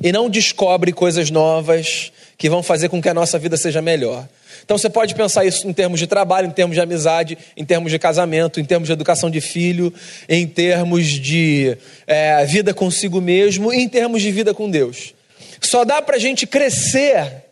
e 0.02 0.12
não 0.12 0.30
descobre 0.30 0.92
coisas 0.92 1.30
novas 1.30 2.12
que 2.38 2.48
vão 2.48 2.62
fazer 2.62 2.88
com 2.88 3.02
que 3.02 3.08
a 3.08 3.14
nossa 3.14 3.38
vida 3.38 3.56
seja 3.56 3.82
melhor. 3.82 4.26
Então 4.70 4.78
você 4.78 4.88
pode 4.88 5.16
pensar 5.16 5.44
isso 5.44 5.66
em 5.66 5.72
termos 5.72 5.98
de 5.98 6.06
trabalho, 6.06 6.46
em 6.46 6.52
termos 6.52 6.76
de 6.76 6.80
amizade, 6.80 7.36
em 7.56 7.64
termos 7.64 7.90
de 7.90 7.98
casamento, 7.98 8.60
em 8.60 8.64
termos 8.64 8.86
de 8.86 8.92
educação 8.92 9.28
de 9.28 9.40
filho, 9.40 9.92
em 10.28 10.46
termos 10.46 11.08
de 11.08 11.76
é, 12.06 12.44
vida 12.46 12.72
consigo 12.72 13.20
mesmo 13.20 13.72
e 13.72 13.80
em 13.80 13.88
termos 13.88 14.22
de 14.22 14.30
vida 14.30 14.54
com 14.54 14.70
Deus. 14.70 15.12
Só 15.60 15.84
dá 15.84 16.00
para 16.00 16.14
a 16.14 16.18
gente 16.20 16.46
crescer 16.46 17.46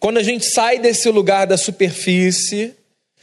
quando 0.00 0.18
a 0.18 0.22
gente 0.24 0.44
sai 0.44 0.80
desse 0.80 1.08
lugar 1.08 1.46
da 1.46 1.56
superfície 1.56 2.74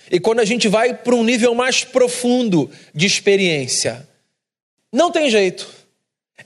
e 0.10 0.18
quando 0.18 0.40
a 0.40 0.46
gente 0.46 0.70
vai 0.70 0.94
para 0.94 1.16
um 1.16 1.24
nível 1.26 1.54
mais 1.54 1.84
profundo 1.84 2.72
de 2.94 3.06
experiência. 3.06 4.08
Não 4.90 5.12
tem 5.12 5.30
jeito. 5.30 5.68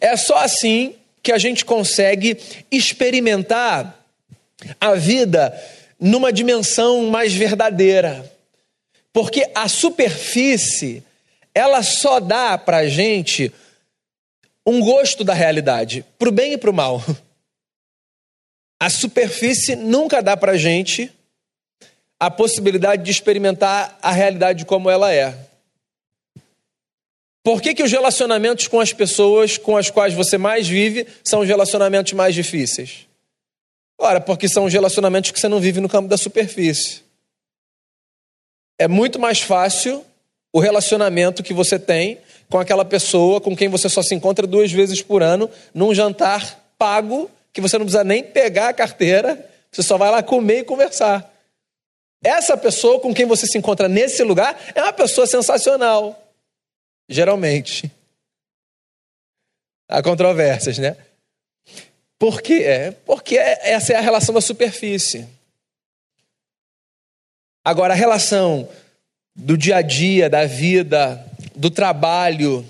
É 0.02 0.18
só 0.18 0.38
assim 0.38 0.96
que 1.22 1.32
a 1.32 1.38
gente 1.38 1.64
consegue 1.64 2.40
experimentar 2.72 4.04
a 4.82 4.96
vida 4.96 5.54
numa 6.00 6.32
dimensão 6.32 7.08
mais 7.08 7.34
verdadeira. 7.34 8.32
Porque 9.12 9.50
a 9.54 9.68
superfície, 9.68 11.04
ela 11.54 11.84
só 11.84 12.20
dá 12.20 12.58
para 12.58 12.88
gente 12.88 13.52
um 14.66 14.80
gosto 14.80 15.24
da 15.24 15.34
realidade, 15.34 16.06
para 16.18 16.30
o 16.30 16.32
bem 16.32 16.54
e 16.54 16.58
para 16.58 16.70
o 16.70 16.74
mal. 16.74 17.04
A 18.80 18.90
superfície 18.90 19.76
nunca 19.76 20.22
dá 20.22 20.38
para 20.38 20.56
gente 20.56 21.12
a 22.18 22.32
possibilidade 22.32 23.04
de 23.04 23.12
experimentar 23.12 23.98
a 24.02 24.12
realidade 24.12 24.64
como 24.66 24.90
ela 24.90 25.14
é. 25.14 25.38
Por 27.44 27.62
que, 27.62 27.74
que 27.74 27.84
os 27.84 27.92
relacionamentos 27.92 28.68
com 28.68 28.80
as 28.80 28.94
pessoas 28.94 29.58
com 29.58 29.76
as 29.76 29.90
quais 29.90 30.14
você 30.14 30.38
mais 30.38 30.68
vive 30.68 31.08
são 31.26 31.42
os 31.42 31.48
relacionamentos 31.48 32.14
mais 32.14 32.36
difíceis? 32.36 33.09
Ora, 34.00 34.22
porque 34.22 34.48
são 34.48 34.64
os 34.64 34.72
relacionamentos 34.72 35.30
que 35.30 35.40
você 35.40 35.50
não 35.50 35.60
vive 35.60 35.82
no 35.82 35.90
campo 35.90 36.08
da 36.08 36.18
superfície. 36.18 37.02
É 38.80 38.88
muito 38.88 39.20
mais 39.20 39.42
fácil 39.42 40.06
o 40.54 40.60
relacionamento 40.60 41.44
que 41.44 41.54
você 41.54 41.78
tem 41.78 42.18
com 42.50 42.58
aquela 42.58 42.86
pessoa 42.86 43.42
com 43.42 43.56
quem 43.56 43.68
você 43.68 43.90
só 43.90 44.02
se 44.02 44.16
encontra 44.16 44.48
duas 44.48 44.72
vezes 44.72 45.02
por 45.02 45.22
ano, 45.22 45.50
num 45.74 45.94
jantar 45.94 46.74
pago, 46.78 47.30
que 47.52 47.60
você 47.60 47.78
não 47.78 47.86
precisa 47.86 48.04
nem 48.06 48.24
pegar 48.24 48.70
a 48.70 48.74
carteira, 48.74 49.48
você 49.70 49.84
só 49.84 49.98
vai 49.98 50.10
lá 50.10 50.24
comer 50.24 50.60
e 50.60 50.64
conversar. 50.64 51.30
essa 52.24 52.58
pessoa 52.58 53.00
com 53.00 53.14
quem 53.14 53.26
você 53.26 53.46
se 53.46 53.58
encontra 53.58 53.88
nesse 53.88 54.24
lugar 54.24 54.60
é 54.74 54.82
uma 54.82 54.94
pessoa 54.94 55.28
sensacional. 55.28 56.34
Geralmente. 57.08 57.92
Há 59.88 60.02
controvérsias, 60.02 60.78
né? 60.78 60.96
Por 62.20 62.42
quê? 62.42 62.64
É, 62.66 62.92
porque 63.06 63.38
essa 63.38 63.94
é 63.94 63.96
a 63.96 64.02
relação 64.02 64.36
da 64.36 64.42
superfície. 64.42 65.26
Agora, 67.64 67.94
a 67.94 67.98
relação 67.98 68.68
do 69.34 69.58
dia 69.58 69.78
a 69.78 69.82
dia, 69.82 70.30
da 70.30 70.46
vida, 70.46 71.26
do 71.56 71.72
trabalho, 71.72 72.70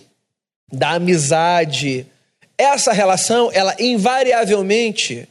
da 0.72 0.91
amizade, 0.91 2.06
essa 2.56 2.91
relação, 2.91 3.50
ela 3.51 3.75
invariavelmente 3.79 5.27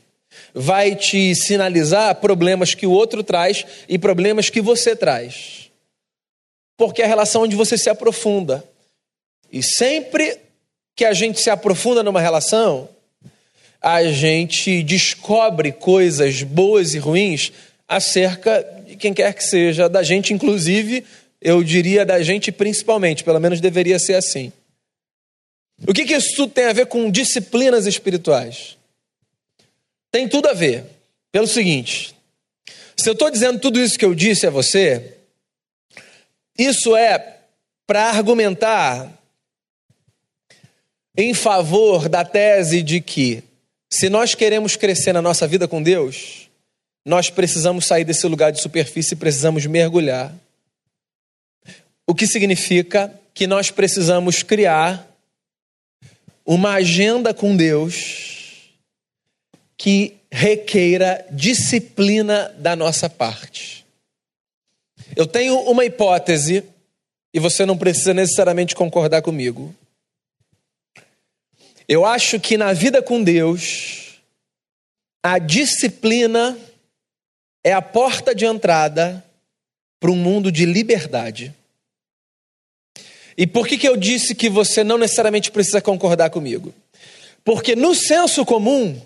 vai 0.53 0.97
te 0.97 1.35
sinalizar 1.37 2.17
problemas 2.17 2.75
que 2.75 2.87
o 2.87 2.91
outro 2.91 3.23
traz 3.23 3.65
e 3.89 3.99
problemas 3.99 4.51
que 4.51 4.61
você 4.61 4.97
traz. 4.97 5.71
Porque 6.77 7.03
é 7.03 7.05
a 7.05 7.09
relação 7.09 7.43
onde 7.43 7.55
você 7.55 7.79
se 7.79 7.89
aprofunda. 7.89 8.65
E 9.53 9.63
sempre 9.63 10.41
que 10.97 11.05
a 11.05 11.13
gente 11.13 11.41
se 11.41 11.51
aprofunda 11.51 12.03
numa 12.03 12.21
relação, 12.21 12.89
a 13.81 14.05
gente 14.05 14.83
descobre 14.83 15.73
coisas 15.73 16.43
boas 16.43 16.95
e 16.95 16.99
ruins 16.99 17.53
acerca 17.87 18.63
de 18.87 18.97
quem 18.97 19.15
quer 19.15 19.33
que 19.33 19.45
seja, 19.45 19.89
da 19.89 20.03
gente, 20.03 20.35
inclusive, 20.35 21.05
eu 21.41 21.63
diria 21.63 22.05
da 22.05 22.23
gente 22.23 22.51
principalmente, 22.51 23.25
pelo 23.25 23.41
menos 23.41 23.61
deveria 23.61 23.99
ser 23.99 24.15
assim. 24.15 24.53
O 25.87 25.93
que, 25.93 26.05
que 26.05 26.15
isso 26.15 26.35
tudo 26.35 26.53
tem 26.53 26.65
a 26.65 26.73
ver 26.73 26.87
com 26.87 27.11
disciplinas 27.11 27.87
espirituais? 27.87 28.77
Tem 30.11 30.29
tudo 30.29 30.49
a 30.49 30.53
ver. 30.53 30.85
Pelo 31.31 31.47
seguinte: 31.47 32.15
se 32.97 33.09
eu 33.09 33.13
estou 33.13 33.31
dizendo 33.31 33.61
tudo 33.61 33.79
isso 33.79 33.99
que 33.99 34.05
eu 34.05 34.15
disse 34.15 34.47
a 34.47 34.51
você, 34.51 35.15
isso 36.59 36.97
é 36.97 37.37
para 37.87 38.11
argumentar 38.11 39.17
em 41.17 41.33
favor 41.33 42.09
da 42.09 42.25
tese 42.25 42.83
de 42.83 43.01
que, 43.01 43.43
se 43.91 44.09
nós 44.09 44.35
queremos 44.35 44.77
crescer 44.77 45.13
na 45.13 45.23
nossa 45.23 45.47
vida 45.47 45.67
com 45.67 45.83
Deus, 45.83 46.49
nós 47.05 47.31
precisamos 47.31 47.87
sair 47.87 48.05
desse 48.05 48.27
lugar 48.27 48.53
de 48.53 48.61
superfície 48.61 49.15
e 49.15 49.17
precisamos 49.17 49.65
mergulhar. 49.67 50.35
O 52.07 52.15
que 52.15 52.27
significa 52.27 53.13
que 53.33 53.47
nós 53.47 53.71
precisamos 53.71 54.43
criar 54.43 55.09
uma 56.45 56.75
agenda 56.75 57.33
com 57.33 57.57
Deus 57.57 58.73
que 59.77 60.17
requeira 60.31 61.25
disciplina 61.31 62.55
da 62.59 62.75
nossa 62.75 63.09
parte. 63.09 63.87
Eu 65.17 65.27
tenho 65.27 65.59
uma 65.61 65.85
hipótese, 65.85 66.65
e 67.33 67.39
você 67.39 67.65
não 67.65 67.77
precisa 67.77 68.15
necessariamente 68.15 68.75
concordar 68.75 69.23
comigo. 69.23 69.75
Eu 71.89 72.05
acho 72.05 72.39
que 72.39 72.59
na 72.59 72.75
vida 72.75 73.03
com 73.03 73.25
Deus, 73.25 74.21
a 75.23 75.39
disciplina 75.39 76.57
é 77.65 77.73
a 77.73 77.81
porta 77.81 78.35
de 78.35 78.45
entrada 78.45 79.25
para 79.99 80.11
um 80.11 80.17
mundo 80.17 80.53
de 80.53 80.67
liberdade. 80.67 81.55
E 83.37 83.47
por 83.47 83.67
que, 83.67 83.79
que 83.79 83.89
eu 83.89 83.97
disse 83.97 84.35
que 84.35 84.51
você 84.51 84.85
não 84.85 84.99
necessariamente 84.99 85.51
precisa 85.51 85.81
concordar 85.81 86.29
comigo? 86.29 86.75
Porque 87.43 87.75
no 87.75 87.95
senso 87.95 88.45
comum, 88.45 89.01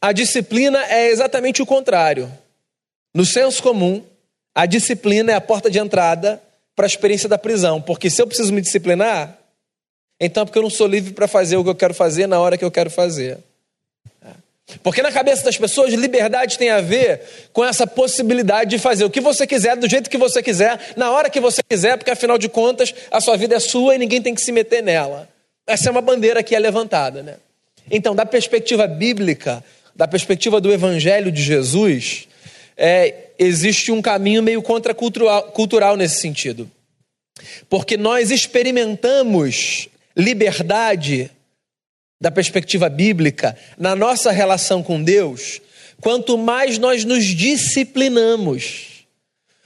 a 0.00 0.12
disciplina 0.12 0.84
é 0.86 1.08
exatamente 1.08 1.62
o 1.62 1.66
contrário. 1.66 2.30
No 3.14 3.24
senso 3.24 3.62
comum, 3.62 4.04
a 4.54 4.66
disciplina 4.66 5.32
é 5.32 5.34
a 5.34 5.40
porta 5.40 5.70
de 5.70 5.78
entrada 5.78 6.42
para 6.76 6.84
a 6.84 6.88
experiência 6.88 7.28
da 7.28 7.38
prisão. 7.38 7.80
Porque 7.80 8.10
se 8.10 8.20
eu 8.20 8.26
preciso 8.26 8.52
me 8.52 8.60
disciplinar, 8.60 9.38
então 10.26 10.42
é 10.42 10.46
porque 10.46 10.58
eu 10.58 10.62
não 10.62 10.70
sou 10.70 10.86
livre 10.86 11.12
para 11.12 11.26
fazer 11.26 11.56
o 11.56 11.64
que 11.64 11.70
eu 11.70 11.74
quero 11.74 11.94
fazer 11.94 12.26
na 12.26 12.40
hora 12.40 12.56
que 12.56 12.64
eu 12.64 12.70
quero 12.70 12.90
fazer. 12.90 13.38
Porque 14.82 15.02
na 15.02 15.12
cabeça 15.12 15.44
das 15.44 15.56
pessoas, 15.56 15.92
liberdade 15.92 16.56
tem 16.56 16.70
a 16.70 16.80
ver 16.80 17.20
com 17.52 17.64
essa 17.64 17.86
possibilidade 17.86 18.70
de 18.70 18.78
fazer 18.78 19.04
o 19.04 19.10
que 19.10 19.20
você 19.20 19.46
quiser, 19.46 19.76
do 19.76 19.88
jeito 19.88 20.08
que 20.08 20.16
você 20.16 20.42
quiser, 20.42 20.94
na 20.96 21.10
hora 21.10 21.28
que 21.28 21.40
você 21.40 21.62
quiser, 21.62 21.98
porque 21.98 22.10
afinal 22.10 22.38
de 22.38 22.48
contas 22.48 22.94
a 23.10 23.20
sua 23.20 23.36
vida 23.36 23.56
é 23.56 23.60
sua 23.60 23.94
e 23.94 23.98
ninguém 23.98 24.22
tem 24.22 24.34
que 24.34 24.40
se 24.40 24.52
meter 24.52 24.82
nela. 24.82 25.28
Essa 25.66 25.88
é 25.88 25.90
uma 25.90 26.00
bandeira 26.00 26.42
que 26.42 26.54
é 26.54 26.58
levantada, 26.58 27.22
né? 27.22 27.36
Então, 27.90 28.14
da 28.14 28.24
perspectiva 28.24 28.86
bíblica, 28.86 29.62
da 29.94 30.08
perspectiva 30.08 30.60
do 30.60 30.72
Evangelho 30.72 31.30
de 31.30 31.42
Jesus, 31.42 32.28
é, 32.76 33.14
existe 33.38 33.92
um 33.92 34.00
caminho 34.00 34.42
meio 34.42 34.62
contracultural 34.62 35.42
cultural 35.50 35.96
nesse 35.96 36.20
sentido. 36.20 36.70
Porque 37.68 37.96
nós 37.96 38.30
experimentamos 38.30 39.88
liberdade 40.16 41.30
da 42.20 42.30
perspectiva 42.30 42.88
bíblica, 42.88 43.56
na 43.76 43.96
nossa 43.96 44.30
relação 44.30 44.82
com 44.82 45.02
Deus, 45.02 45.60
quanto 46.00 46.38
mais 46.38 46.78
nós 46.78 47.04
nos 47.04 47.24
disciplinamos. 47.24 49.06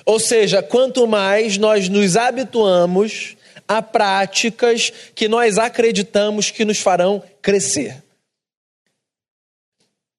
Ou 0.06 0.18
seja, 0.18 0.62
quanto 0.62 1.06
mais 1.06 1.58
nós 1.58 1.88
nos 1.88 2.16
habituamos 2.16 3.36
a 3.68 3.82
práticas 3.82 4.92
que 5.14 5.28
nós 5.28 5.58
acreditamos 5.58 6.50
que 6.50 6.64
nos 6.64 6.78
farão 6.78 7.22
crescer. 7.42 8.02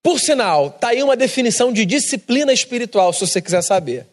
Por 0.04 0.20
sinal, 0.20 0.68
está 0.68 0.90
aí 0.90 1.02
uma 1.02 1.16
definição 1.16 1.74
de 1.74 1.86
disciplina 1.86 2.54
espiritual, 2.54 3.12
se 3.12 3.22
você 3.22 3.42
quiser 3.42 3.62
saber. 3.62 4.06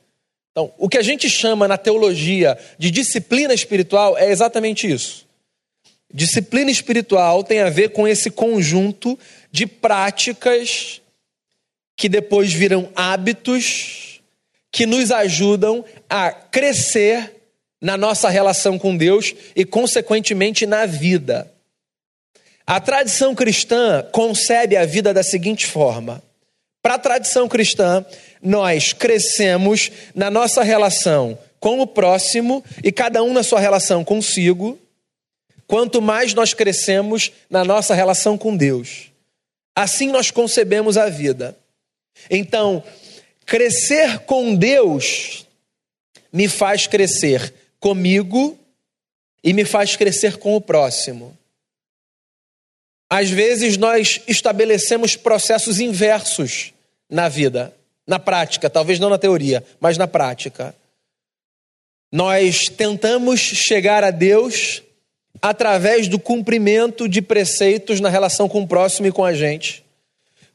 Então, 0.50 0.72
o 0.78 0.88
que 0.88 0.98
a 0.98 1.02
gente 1.02 1.28
chama 1.28 1.68
na 1.68 1.76
teologia 1.76 2.56
de 2.78 2.90
disciplina 2.90 3.52
espiritual 3.52 4.16
é 4.16 4.30
exatamente 4.30 4.90
isso. 4.90 5.26
Disciplina 6.16 6.70
espiritual 6.70 7.42
tem 7.42 7.60
a 7.60 7.68
ver 7.68 7.90
com 7.90 8.06
esse 8.06 8.30
conjunto 8.30 9.18
de 9.50 9.66
práticas 9.66 11.02
que 11.96 12.08
depois 12.08 12.52
viram 12.52 12.88
hábitos 12.94 14.20
que 14.70 14.86
nos 14.86 15.10
ajudam 15.10 15.84
a 16.08 16.30
crescer 16.30 17.32
na 17.82 17.96
nossa 17.96 18.28
relação 18.28 18.78
com 18.78 18.96
Deus 18.96 19.34
e, 19.56 19.64
consequentemente, 19.64 20.66
na 20.66 20.86
vida. 20.86 21.50
A 22.64 22.78
tradição 22.78 23.34
cristã 23.34 24.06
concebe 24.12 24.76
a 24.76 24.86
vida 24.86 25.12
da 25.12 25.24
seguinte 25.24 25.66
forma: 25.66 26.22
para 26.80 26.94
a 26.94 26.98
tradição 26.98 27.48
cristã, 27.48 28.06
nós 28.40 28.92
crescemos 28.92 29.90
na 30.14 30.30
nossa 30.30 30.62
relação 30.62 31.36
com 31.58 31.80
o 31.80 31.88
próximo 31.88 32.64
e 32.84 32.92
cada 32.92 33.20
um 33.20 33.32
na 33.32 33.42
sua 33.42 33.58
relação 33.58 34.04
consigo 34.04 34.78
quanto 35.74 36.00
mais 36.00 36.34
nós 36.34 36.54
crescemos 36.54 37.32
na 37.50 37.64
nossa 37.64 37.96
relação 37.96 38.38
com 38.38 38.56
Deus. 38.56 39.10
Assim 39.74 40.06
nós 40.06 40.30
concebemos 40.30 40.96
a 40.96 41.08
vida. 41.08 41.58
Então, 42.30 42.80
crescer 43.44 44.20
com 44.20 44.54
Deus 44.54 45.44
me 46.32 46.46
faz 46.46 46.86
crescer 46.86 47.52
comigo 47.80 48.56
e 49.42 49.52
me 49.52 49.64
faz 49.64 49.96
crescer 49.96 50.36
com 50.36 50.54
o 50.54 50.60
próximo. 50.60 51.36
Às 53.10 53.30
vezes 53.30 53.76
nós 53.76 54.20
estabelecemos 54.28 55.16
processos 55.16 55.80
inversos 55.80 56.72
na 57.10 57.28
vida, 57.28 57.74
na 58.06 58.20
prática, 58.20 58.70
talvez 58.70 59.00
não 59.00 59.10
na 59.10 59.18
teoria, 59.18 59.66
mas 59.80 59.98
na 59.98 60.06
prática. 60.06 60.72
Nós 62.12 62.66
tentamos 62.66 63.40
chegar 63.40 64.04
a 64.04 64.12
Deus 64.12 64.83
através 65.40 66.08
do 66.08 66.18
cumprimento 66.18 67.08
de 67.08 67.20
preceitos 67.20 68.00
na 68.00 68.08
relação 68.08 68.48
com 68.48 68.62
o 68.62 68.68
próximo 68.68 69.06
e 69.06 69.12
com 69.12 69.24
a 69.24 69.34
gente. 69.34 69.84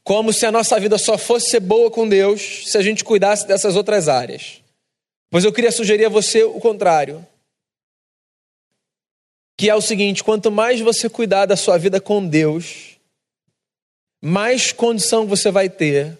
Como 0.02 0.32
se 0.32 0.46
a 0.46 0.52
nossa 0.52 0.78
vida 0.80 0.98
só 0.98 1.16
fosse 1.18 1.50
ser 1.50 1.60
boa 1.60 1.90
com 1.90 2.08
Deus 2.08 2.64
se 2.66 2.76
a 2.76 2.82
gente 2.82 3.04
cuidasse 3.04 3.46
dessas 3.46 3.76
outras 3.76 4.08
áreas. 4.08 4.60
Pois 5.30 5.44
eu 5.44 5.52
queria 5.52 5.70
sugerir 5.70 6.06
a 6.06 6.08
você 6.08 6.42
o 6.42 6.58
contrário. 6.58 7.24
Que 9.56 9.70
é 9.70 9.74
o 9.74 9.80
seguinte: 9.80 10.24
quanto 10.24 10.50
mais 10.50 10.80
você 10.80 11.08
cuidar 11.08 11.46
da 11.46 11.56
sua 11.56 11.78
vida 11.78 12.00
com 12.00 12.26
Deus, 12.26 12.96
mais 14.20 14.72
condição 14.72 15.26
você 15.26 15.50
vai 15.50 15.68
ter 15.68 16.18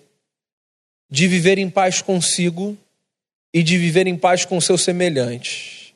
de 1.10 1.26
viver 1.26 1.58
em 1.58 1.68
paz 1.68 2.00
consigo 2.00 2.78
e 3.52 3.62
de 3.62 3.76
viver 3.76 4.06
em 4.06 4.16
paz 4.16 4.44
com 4.44 4.60
seus 4.60 4.82
semelhantes. 4.82 5.92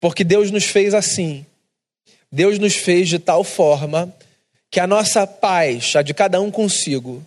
Porque 0.00 0.22
Deus 0.22 0.50
nos 0.50 0.64
fez 0.64 0.94
assim. 0.94 1.44
Deus 2.36 2.58
nos 2.58 2.76
fez 2.76 3.08
de 3.08 3.18
tal 3.18 3.42
forma 3.42 4.14
que 4.70 4.78
a 4.78 4.86
nossa 4.86 5.26
paz, 5.26 5.96
a 5.96 6.02
de 6.02 6.12
cada 6.12 6.40
um 6.40 6.50
consigo, 6.50 7.24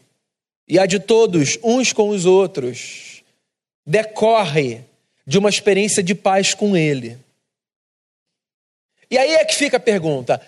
e 0.67 0.77
a 0.77 0.85
de 0.85 0.99
todos, 0.99 1.57
uns 1.63 1.91
com 1.91 2.09
os 2.09 2.25
outros, 2.25 3.23
decorre 3.85 4.81
de 5.25 5.39
uma 5.39 5.49
experiência 5.49 6.03
de 6.03 6.13
paz 6.13 6.53
com 6.53 6.77
Ele. 6.77 7.17
E 9.09 9.17
aí 9.17 9.33
é 9.33 9.43
que 9.43 9.55
fica 9.55 9.77
a 9.77 9.79
pergunta: 9.79 10.39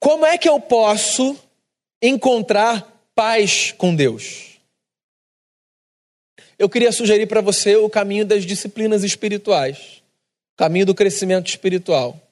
como 0.00 0.24
é 0.24 0.38
que 0.38 0.48
eu 0.48 0.58
posso 0.58 1.36
encontrar 2.00 2.90
paz 3.14 3.72
com 3.76 3.94
Deus? 3.94 4.54
eu 6.58 6.68
queria 6.68 6.92
sugerir 6.92 7.26
para 7.26 7.40
você 7.40 7.76
o 7.76 7.90
caminho 7.90 8.24
das 8.24 8.46
disciplinas 8.46 9.02
espirituais, 9.02 10.02
o 10.54 10.56
caminho 10.56 10.86
do 10.86 10.94
crescimento 10.94 11.48
espiritual. 11.48 12.23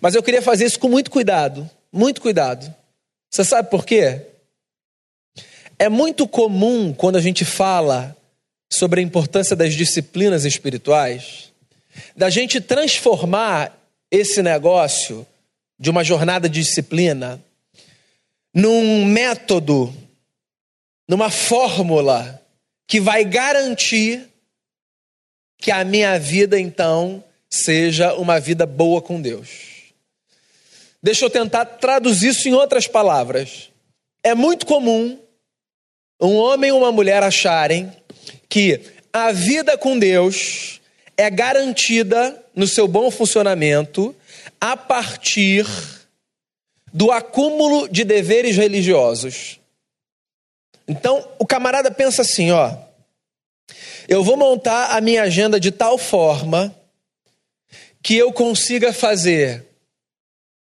Mas 0.00 0.14
eu 0.14 0.22
queria 0.22 0.42
fazer 0.42 0.66
isso 0.66 0.78
com 0.78 0.88
muito 0.88 1.10
cuidado, 1.10 1.68
muito 1.92 2.20
cuidado. 2.20 2.72
Você 3.30 3.44
sabe 3.44 3.70
por 3.70 3.84
quê? 3.84 4.22
É 5.78 5.88
muito 5.88 6.26
comum 6.28 6.92
quando 6.92 7.16
a 7.16 7.20
gente 7.20 7.44
fala 7.44 8.16
sobre 8.72 9.00
a 9.00 9.02
importância 9.02 9.56
das 9.56 9.74
disciplinas 9.74 10.44
espirituais, 10.44 11.52
da 12.16 12.30
gente 12.30 12.60
transformar 12.60 13.76
esse 14.10 14.42
negócio 14.42 15.26
de 15.78 15.90
uma 15.90 16.04
jornada 16.04 16.48
de 16.48 16.60
disciplina 16.60 17.42
num 18.54 19.04
método, 19.04 19.92
numa 21.08 21.30
fórmula 21.30 22.40
que 22.86 23.00
vai 23.00 23.24
garantir 23.24 24.28
que 25.58 25.70
a 25.70 25.84
minha 25.84 26.18
vida 26.18 26.58
então 26.58 27.24
seja 27.50 28.14
uma 28.14 28.38
vida 28.38 28.66
boa 28.66 29.02
com 29.02 29.20
Deus. 29.20 29.73
Deixa 31.04 31.26
eu 31.26 31.28
tentar 31.28 31.66
traduzir 31.66 32.30
isso 32.30 32.48
em 32.48 32.54
outras 32.54 32.86
palavras. 32.86 33.68
É 34.22 34.34
muito 34.34 34.64
comum 34.64 35.20
um 36.18 36.34
homem 36.34 36.72
ou 36.72 36.78
uma 36.78 36.90
mulher 36.90 37.22
acharem 37.22 37.92
que 38.48 38.80
a 39.12 39.30
vida 39.30 39.76
com 39.76 39.98
Deus 39.98 40.80
é 41.14 41.28
garantida 41.28 42.42
no 42.56 42.66
seu 42.66 42.88
bom 42.88 43.10
funcionamento 43.10 44.16
a 44.58 44.78
partir 44.78 45.66
do 46.90 47.12
acúmulo 47.12 47.86
de 47.86 48.02
deveres 48.02 48.56
religiosos. 48.56 49.60
Então, 50.88 51.28
o 51.38 51.44
camarada 51.44 51.90
pensa 51.90 52.22
assim, 52.22 52.50
ó, 52.50 52.74
eu 54.08 54.24
vou 54.24 54.38
montar 54.38 54.96
a 54.96 55.02
minha 55.02 55.22
agenda 55.22 55.60
de 55.60 55.70
tal 55.70 55.98
forma 55.98 56.74
que 58.02 58.16
eu 58.16 58.32
consiga 58.32 58.90
fazer 58.90 59.73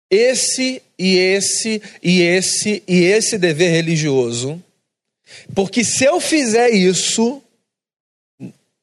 esse 0.10 0.82
e 0.98 1.16
esse 1.18 1.82
e 2.02 2.22
esse 2.22 2.84
e 2.88 3.04
esse 3.04 3.38
dever 3.38 3.72
religioso, 3.72 4.62
porque 5.54 5.84
se 5.84 6.06
eu 6.06 6.20
fizer 6.20 6.70
isso, 6.70 7.42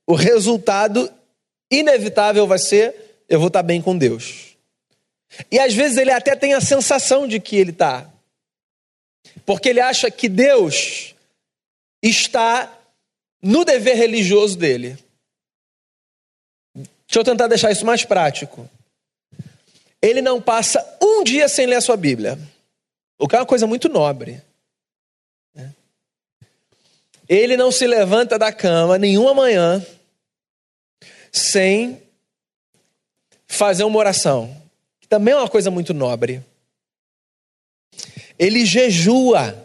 o 0.07 0.15
resultado 0.15 1.11
inevitável 1.71 2.47
vai 2.47 2.59
ser 2.59 2.95
eu 3.29 3.39
vou 3.39 3.49
estar 3.49 3.63
bem 3.63 3.81
com 3.81 3.97
Deus. 3.97 4.55
E 5.51 5.59
às 5.59 5.75
vezes 5.75 5.97
ele 5.97 6.11
até 6.11 6.37
tem 6.37 6.55
a 6.55 6.61
sensação 6.61 7.27
de 7.27 7.41
que 7.41 7.57
ele 7.57 7.71
está, 7.71 8.09
porque 9.45 9.71
ele 9.71 9.81
acha 9.81 10.11
que 10.11 10.29
Deus 10.29 11.15
está 12.03 12.73
no 13.43 13.65
dever 13.65 13.97
religioso 13.97 14.57
dele. 14.57 14.99
Deixa 16.75 17.21
eu 17.21 17.25
tentar 17.25 17.47
deixar 17.47 17.71
isso 17.71 17.85
mais 17.85 18.05
prático 18.05 18.69
ele 20.05 20.21
não 20.21 20.39
passa 20.41 20.85
um 21.01 21.25
dia 21.25 21.49
sem 21.49 21.65
ler 21.65 21.77
a 21.77 21.81
sua 21.81 21.97
Bíblia, 21.97 22.39
o 23.19 23.27
que 23.27 23.35
é 23.35 23.39
uma 23.39 23.47
coisa 23.47 23.67
muito 23.67 23.89
nobre. 23.89 24.43
Né? 25.55 25.73
Ele 27.27 27.57
não 27.57 27.73
se 27.73 27.87
levanta 27.87 28.39
da 28.39 28.53
cama 28.53 28.99
nenhuma 28.99 29.33
manhã 29.33 29.85
sem 31.33 32.03
fazer 33.47 33.85
uma 33.85 33.99
oração, 33.99 34.55
que 35.01 35.09
também 35.09 35.33
é 35.33 35.39
uma 35.39 35.49
coisa 35.49 35.71
muito 35.71 35.95
nobre. 35.95 36.45
Ele 38.39 38.67
jejua, 38.67 39.57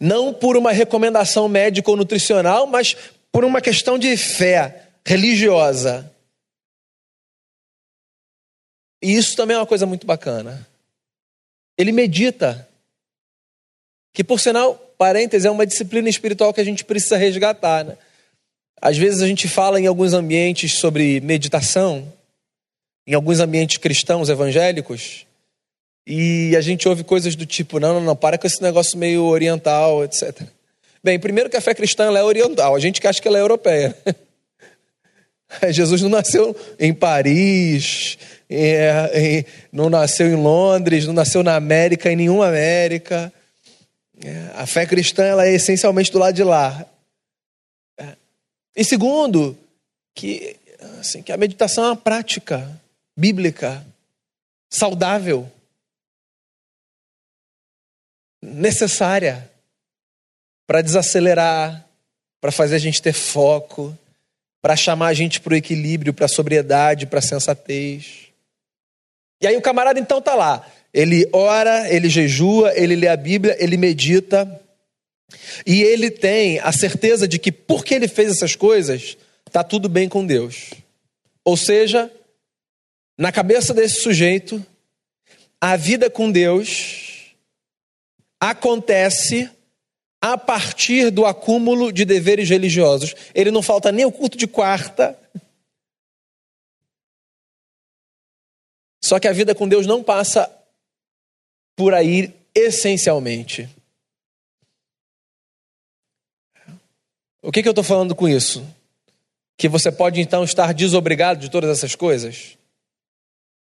não 0.00 0.32
por 0.32 0.56
uma 0.56 0.72
recomendação 0.72 1.46
médica 1.46 1.90
ou 1.90 1.96
nutricional, 1.96 2.66
mas 2.66 2.96
por 3.30 3.44
uma 3.44 3.60
questão 3.60 3.98
de 3.98 4.16
fé 4.16 4.88
religiosa. 5.04 6.11
E 9.02 9.16
isso 9.16 9.36
também 9.36 9.56
é 9.56 9.58
uma 9.58 9.66
coisa 9.66 9.84
muito 9.84 10.06
bacana. 10.06 10.66
Ele 11.76 11.90
medita. 11.90 12.68
Que, 14.14 14.22
por 14.22 14.38
sinal, 14.38 14.74
parênteses, 14.96 15.44
é 15.44 15.50
uma 15.50 15.66
disciplina 15.66 16.08
espiritual 16.08 16.52
que 16.54 16.60
a 16.60 16.64
gente 16.64 16.84
precisa 16.84 17.16
resgatar. 17.16 17.84
Né? 17.84 17.96
Às 18.80 18.96
vezes 18.96 19.22
a 19.22 19.26
gente 19.26 19.48
fala 19.48 19.80
em 19.80 19.86
alguns 19.86 20.12
ambientes 20.12 20.78
sobre 20.78 21.20
meditação, 21.20 22.12
em 23.06 23.14
alguns 23.14 23.40
ambientes 23.40 23.78
cristãos 23.78 24.28
evangélicos, 24.28 25.26
e 26.06 26.54
a 26.56 26.60
gente 26.60 26.88
ouve 26.88 27.04
coisas 27.04 27.36
do 27.36 27.46
tipo: 27.46 27.78
não, 27.78 27.94
não, 27.94 28.00
não, 28.00 28.16
para 28.16 28.36
com 28.36 28.46
esse 28.46 28.60
negócio 28.62 28.98
meio 28.98 29.24
oriental, 29.24 30.04
etc. 30.04 30.42
Bem, 31.02 31.18
primeiro 31.18 31.48
que 31.48 31.56
a 31.56 31.60
fé 31.60 31.74
cristã 31.74 32.12
é 32.16 32.22
oriental, 32.22 32.74
a 32.74 32.80
gente 32.80 33.00
que 33.00 33.06
acha 33.06 33.20
que 33.20 33.26
ela 33.26 33.38
é 33.38 33.40
europeia. 33.40 33.96
Jesus 35.70 36.00
não 36.00 36.08
nasceu 36.08 36.56
em 36.78 36.94
Paris, 36.94 38.18
é, 38.54 39.44
não 39.72 39.88
nasceu 39.88 40.26
em 40.26 40.34
Londres, 40.34 41.06
não 41.06 41.14
nasceu 41.14 41.42
na 41.42 41.56
América, 41.56 42.10
em 42.10 42.16
nenhuma 42.16 42.48
América. 42.48 43.32
É, 44.24 44.50
a 44.54 44.66
fé 44.66 44.86
cristã 44.86 45.24
ela 45.24 45.46
é 45.46 45.52
essencialmente 45.52 46.12
do 46.12 46.18
lado 46.18 46.34
de 46.34 46.44
lá. 46.44 46.86
É. 47.98 48.16
E 48.76 48.84
segundo, 48.84 49.56
que, 50.14 50.56
assim, 51.00 51.22
que 51.22 51.32
a 51.32 51.36
meditação 51.36 51.84
é 51.84 51.88
uma 51.88 51.96
prática 51.96 52.80
bíblica, 53.16 53.84
saudável, 54.70 55.50
necessária 58.40 59.50
para 60.66 60.82
desacelerar, 60.82 61.86
para 62.40 62.50
fazer 62.50 62.76
a 62.76 62.78
gente 62.78 63.00
ter 63.00 63.12
foco, 63.12 63.96
para 64.60 64.76
chamar 64.76 65.08
a 65.08 65.14
gente 65.14 65.40
para 65.40 65.54
o 65.54 65.56
equilíbrio, 65.56 66.14
para 66.14 66.26
a 66.26 66.28
sobriedade, 66.28 67.06
para 67.06 67.18
a 67.18 67.22
sensatez. 67.22 68.31
E 69.42 69.46
aí 69.46 69.56
o 69.56 69.62
camarada 69.62 69.98
então 69.98 70.18
está 70.18 70.34
lá. 70.34 70.64
Ele 70.94 71.28
ora, 71.32 71.92
ele 71.92 72.08
jejua, 72.08 72.72
ele 72.76 72.94
lê 72.94 73.08
a 73.08 73.16
Bíblia, 73.16 73.56
ele 73.58 73.76
medita. 73.76 74.60
E 75.66 75.82
ele 75.82 76.10
tem 76.10 76.60
a 76.60 76.70
certeza 76.70 77.26
de 77.26 77.38
que 77.38 77.50
porque 77.50 77.94
ele 77.94 78.06
fez 78.06 78.30
essas 78.30 78.54
coisas, 78.54 79.16
está 79.46 79.64
tudo 79.64 79.88
bem 79.88 80.08
com 80.08 80.24
Deus. 80.24 80.70
Ou 81.44 81.56
seja, 81.56 82.10
na 83.18 83.32
cabeça 83.32 83.74
desse 83.74 84.00
sujeito, 84.02 84.64
a 85.60 85.76
vida 85.76 86.08
com 86.08 86.30
Deus 86.30 87.34
acontece 88.40 89.50
a 90.20 90.38
partir 90.38 91.10
do 91.10 91.26
acúmulo 91.26 91.92
de 91.92 92.04
deveres 92.04 92.48
religiosos. 92.48 93.14
Ele 93.34 93.50
não 93.50 93.62
falta 93.62 93.90
nem 93.90 94.04
o 94.04 94.12
culto 94.12 94.38
de 94.38 94.46
quarta. 94.46 95.18
Só 99.12 99.20
que 99.20 99.28
a 99.28 99.32
vida 99.34 99.54
com 99.54 99.68
Deus 99.68 99.86
não 99.86 100.02
passa 100.02 100.50
por 101.76 101.92
aí 101.92 102.32
essencialmente. 102.54 103.68
O 107.42 107.52
que, 107.52 107.60
que 107.60 107.68
eu 107.68 107.72
estou 107.72 107.84
falando 107.84 108.14
com 108.14 108.26
isso? 108.26 108.66
Que 109.54 109.68
você 109.68 109.92
pode 109.92 110.18
então 110.18 110.42
estar 110.42 110.72
desobrigado 110.72 111.40
de 111.40 111.50
todas 111.50 111.68
essas 111.68 111.94
coisas? 111.94 112.56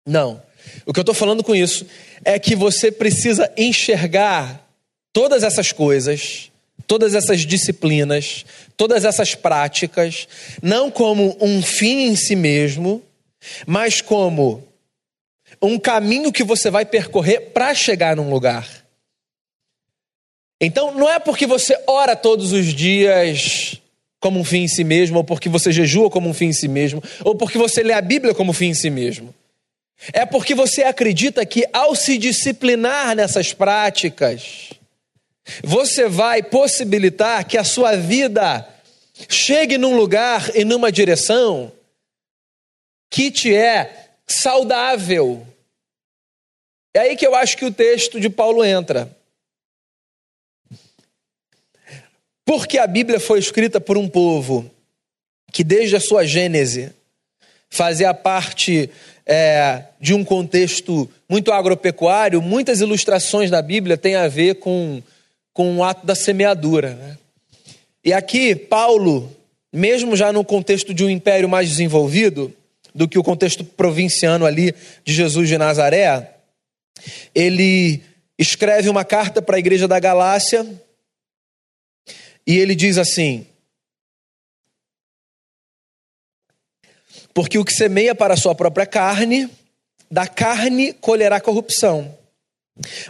Não. 0.07 0.43
O 0.85 0.93
que 0.93 1.01
eu 1.01 1.05
estou 1.05 1.15
falando 1.15 1.43
com 1.43 1.55
isso 1.55 1.87
é 2.23 2.39
que 2.39 2.55
você 2.55 2.93
precisa 2.93 3.51
enxergar 3.57 4.63
todas 5.11 5.43
essas 5.43 5.73
coisas, 5.73 6.53
todas 6.87 7.15
essas 7.15 7.47
disciplinas, 7.47 8.45
todas 8.77 9.07
essas 9.07 9.35
práticas, 9.35 10.29
não 10.63 10.91
como 10.91 11.35
um 11.41 11.63
fim 11.63 12.09
em 12.09 12.15
si 12.15 12.37
mesmo, 12.37 13.03
mas 13.67 14.03
como 14.03 14.69
um 15.63 15.79
caminho 15.79 16.33
que 16.33 16.43
você 16.43 16.71
vai 16.71 16.85
percorrer 16.85 17.51
para 17.53 17.75
chegar 17.75 18.17
num 18.17 18.31
lugar. 18.31 18.69
Então, 20.61 20.95
não 20.95 21.09
é 21.09 21.19
porque 21.19 21.47
você 21.47 21.79
ora 21.87 22.15
todos 22.15 22.53
os 22.53 22.67
dias 22.67 23.81
como 24.21 24.39
um 24.39 24.45
fim 24.45 24.65
em 24.65 24.69
si 24.69 24.85
mesmo, 24.85 25.17
ou 25.17 25.25
porque 25.25 25.49
você 25.49 25.73
jejua 25.73 26.11
como 26.11 26.29
um 26.29 26.35
fim 26.35 26.47
em 26.47 26.53
si 26.53 26.69
mesmo, 26.69 27.03
ou 27.25 27.35
porque 27.35 27.57
você 27.57 27.83
lê 27.83 27.95
a 27.95 28.03
Bíblia 28.03 28.35
como 28.35 28.51
um 28.51 28.55
fim 28.55 28.67
em 28.67 28.75
si 28.75 28.91
mesmo. 28.91 29.35
É 30.13 30.27
porque 30.27 30.55
você 30.55 30.83
acredita 30.83 31.45
que 31.47 31.67
ao 31.73 31.95
se 31.95 32.19
disciplinar 32.19 33.17
nessas 33.17 33.55
práticas, 33.55 34.71
você 35.65 36.09
vai 36.09 36.43
possibilitar 36.43 37.45
que 37.47 37.57
a 37.57 37.65
sua 37.65 37.97
vida 37.97 38.67
chegue 39.29 39.79
num 39.79 39.97
lugar 39.97 40.55
e 40.55 40.65
numa 40.65 40.93
direção 40.93 41.73
que 43.11 43.31
te 43.31 43.55
é 43.55 44.10
saudável. 44.33 45.47
É 46.95 47.01
aí 47.01 47.17
que 47.17 47.27
eu 47.27 47.35
acho 47.35 47.57
que 47.57 47.65
o 47.65 47.73
texto 47.73 48.21
de 48.21 48.29
Paulo 48.29 48.65
entra. 48.65 49.15
Porque 52.45 52.79
a 52.79 52.87
Bíblia 52.87 53.21
foi 53.21 53.39
escrita 53.39 53.81
por 53.81 53.97
um 53.97 54.09
povo 54.09 54.69
que, 55.53 55.63
desde 55.63 55.97
a 55.97 56.01
sua 56.01 56.25
gênese, 56.25 56.93
fazia 57.69 58.13
parte 58.13 58.91
é, 59.25 59.85
de 60.01 60.15
um 60.15 60.25
contexto 60.25 61.09
muito 61.29 61.53
agropecuário, 61.53 62.43
muitas 62.43 62.81
ilustrações 62.81 63.51
da 63.51 63.63
Bíblia 63.63 63.97
têm 63.97 64.17
a 64.17 64.27
ver 64.27 64.57
com 64.57 65.01
com 65.53 65.77
o 65.77 65.85
ato 65.85 66.07
da 66.07 66.15
semeadura. 66.15 66.95
Né? 66.95 67.19
E 68.05 68.13
aqui, 68.13 68.55
Paulo, 68.55 69.31
mesmo 69.73 70.17
já 70.17 70.33
no 70.33 70.45
contexto 70.45 70.95
de 70.95 71.05
um 71.05 71.11
império 71.11 71.49
mais 71.49 71.69
desenvolvido 71.69 72.51
do 73.01 73.09
que 73.09 73.19
o 73.19 73.23
contexto 73.23 73.65
provinciano 73.65 74.45
ali 74.45 74.75
de 75.03 75.15
Jesus 75.15 75.49
de 75.49 75.57
Nazaré, 75.57 76.35
ele 77.35 78.03
escreve 78.39 78.91
uma 78.91 79.07
carta 79.07 79.41
para 79.41 79.57
a 79.57 79.59
igreja 79.59 79.89
da 79.89 79.99
Galácia 79.99 80.67
e 82.47 82.59
ele 82.59 82.75
diz 82.75 82.99
assim: 82.99 83.47
Porque 87.33 87.59
o 87.59 87.65
que 87.65 87.73
semeia 87.73 88.15
para 88.15 88.35
a 88.35 88.37
sua 88.37 88.55
própria 88.55 88.85
carne, 88.85 89.49
da 90.11 90.27
carne 90.27 90.93
colherá 90.93 91.41
corrupção. 91.41 92.15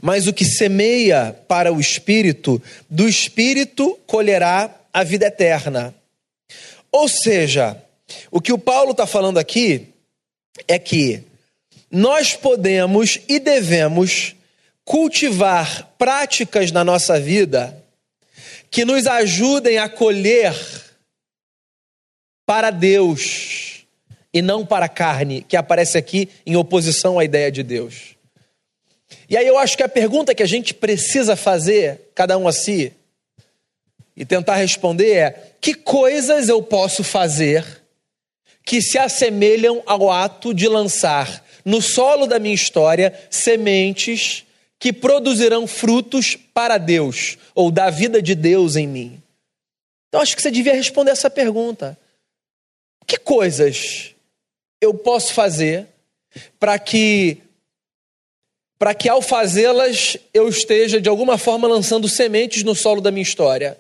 Mas 0.00 0.29
o 0.29 0.33
que 0.33 0.44
semeia 0.44 1.37
para 1.48 1.72
o 1.72 1.81
espírito, 1.81 2.62
do 2.88 3.09
espírito 3.09 3.98
colherá 4.07 4.72
a 4.92 5.03
vida 5.03 5.26
eterna. 5.26 5.92
Ou 6.92 7.09
seja, 7.09 7.89
o 8.31 8.40
que 8.40 8.53
o 8.53 8.59
Paulo 8.59 8.92
está 8.92 9.07
falando 9.07 9.38
aqui 9.38 9.88
é 10.66 10.79
que 10.79 11.23
nós 11.90 12.35
podemos 12.35 13.20
e 13.29 13.38
devemos 13.38 14.35
cultivar 14.85 15.92
práticas 15.99 16.70
na 16.70 16.85
nossa 16.85 17.18
vida 17.18 17.77
que 18.70 18.85
nos 18.85 19.07
ajudem 19.07 19.79
a 19.79 19.88
colher 19.88 20.55
para 22.46 22.70
Deus 22.70 23.85
e 24.33 24.40
não 24.40 24.64
para 24.64 24.87
a 24.87 24.88
carne, 24.88 25.42
que 25.42 25.57
aparece 25.57 25.99
aqui 25.99 26.29
em 26.46 26.57
oposição 26.57 27.18
à 27.18 27.25
ideia 27.25 27.51
de 27.51 27.62
Deus. 27.62 28.16
E 29.29 29.37
aí 29.37 29.46
eu 29.46 29.59
acho 29.59 29.77
que 29.77 29.83
a 29.83 29.88
pergunta 29.88 30.35
que 30.35 30.42
a 30.42 30.46
gente 30.46 30.73
precisa 30.73 31.35
fazer, 31.35 32.11
cada 32.14 32.38
um 32.38 32.46
a 32.46 32.53
si, 32.53 32.92
e 34.16 34.25
tentar 34.25 34.57
responder 34.57 35.12
é: 35.12 35.53
que 35.61 35.75
coisas 35.75 36.49
eu 36.49 36.62
posso 36.62 37.03
fazer 37.03 37.79
que 38.64 38.81
se 38.81 38.99
assemelham 38.99 39.83
ao 39.87 40.11
ato 40.11 40.55
de 40.55 40.68
lançar 40.68 41.44
no 41.64 41.83
solo 41.83 42.27
da 42.27 42.38
minha 42.38 42.55
história 42.55 43.12
sementes 43.31 44.44
que 44.79 44.92
produzirão 44.92 45.66
frutos 45.66 46.37
para 46.37 46.79
Deus 46.79 47.37
ou 47.55 47.70
da 47.70 47.90
vida 47.90 48.23
de 48.23 48.35
Deus 48.35 48.77
em 48.77 48.87
mim? 48.87 49.23
Então 50.09 50.20
acho 50.20 50.35
que 50.35 50.42
você 50.42 50.51
devia 50.51 50.75
responder 50.75 51.12
essa 51.12 51.31
pergunta. 51.31 51.99
Que 53.07 53.16
coisas 53.16 54.14
eu 54.81 54.94
posso 54.94 55.33
fazer 55.35 55.87
para 56.59 56.79
que 56.79 57.38
para 58.79 58.94
que 58.94 59.11
ao 59.11 59.20
fazê-las 59.20 60.16
eu 60.33 60.49
esteja 60.49 61.03
de 61.03 61.09
alguma 61.09 61.37
forma 61.37 61.68
lançando 61.68 62.09
sementes 62.09 62.62
no 62.62 62.75
solo 62.75 63.03
da 63.03 63.11
minha 63.11 63.23
história? 63.23 63.79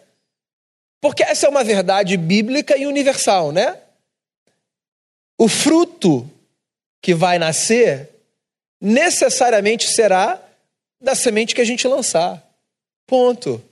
Porque 1.00 1.22
essa 1.22 1.46
é 1.46 1.48
uma 1.48 1.64
verdade 1.64 2.18
bíblica 2.18 2.76
e 2.76 2.86
universal, 2.86 3.50
né? 3.50 3.78
O 5.40 5.48
fruto 5.48 6.30
que 7.00 7.14
vai 7.14 7.38
nascer 7.38 8.10
necessariamente 8.78 9.88
será 9.88 10.38
da 11.00 11.14
semente 11.14 11.54
que 11.54 11.62
a 11.62 11.64
gente 11.64 11.88
lançar. 11.88 12.46
Ponto. 13.06 13.64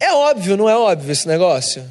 É 0.00 0.12
óbvio, 0.12 0.56
não 0.56 0.68
é 0.68 0.76
óbvio 0.76 1.12
esse 1.12 1.28
negócio? 1.28 1.88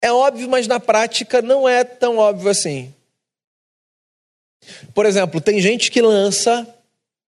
É 0.00 0.12
óbvio, 0.12 0.48
mas 0.48 0.68
na 0.68 0.78
prática 0.78 1.42
não 1.42 1.68
é 1.68 1.82
tão 1.82 2.18
óbvio 2.18 2.50
assim. 2.52 2.94
Por 4.94 5.06
exemplo, 5.06 5.40
tem 5.40 5.60
gente 5.60 5.90
que 5.90 6.00
lança 6.00 6.72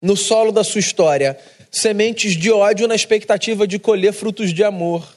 no 0.01 0.15
solo 0.15 0.49
da 0.49 0.63
sua 0.63 0.79
história 0.79 1.37
sementes 1.69 2.37
de 2.37 2.49
ódio 2.49 2.87
na 2.87 2.95
expectativa 2.95 3.67
de 3.67 3.79
colher 3.79 4.13
frutos 4.13 4.53
de 4.53 4.63
amor. 4.63 5.16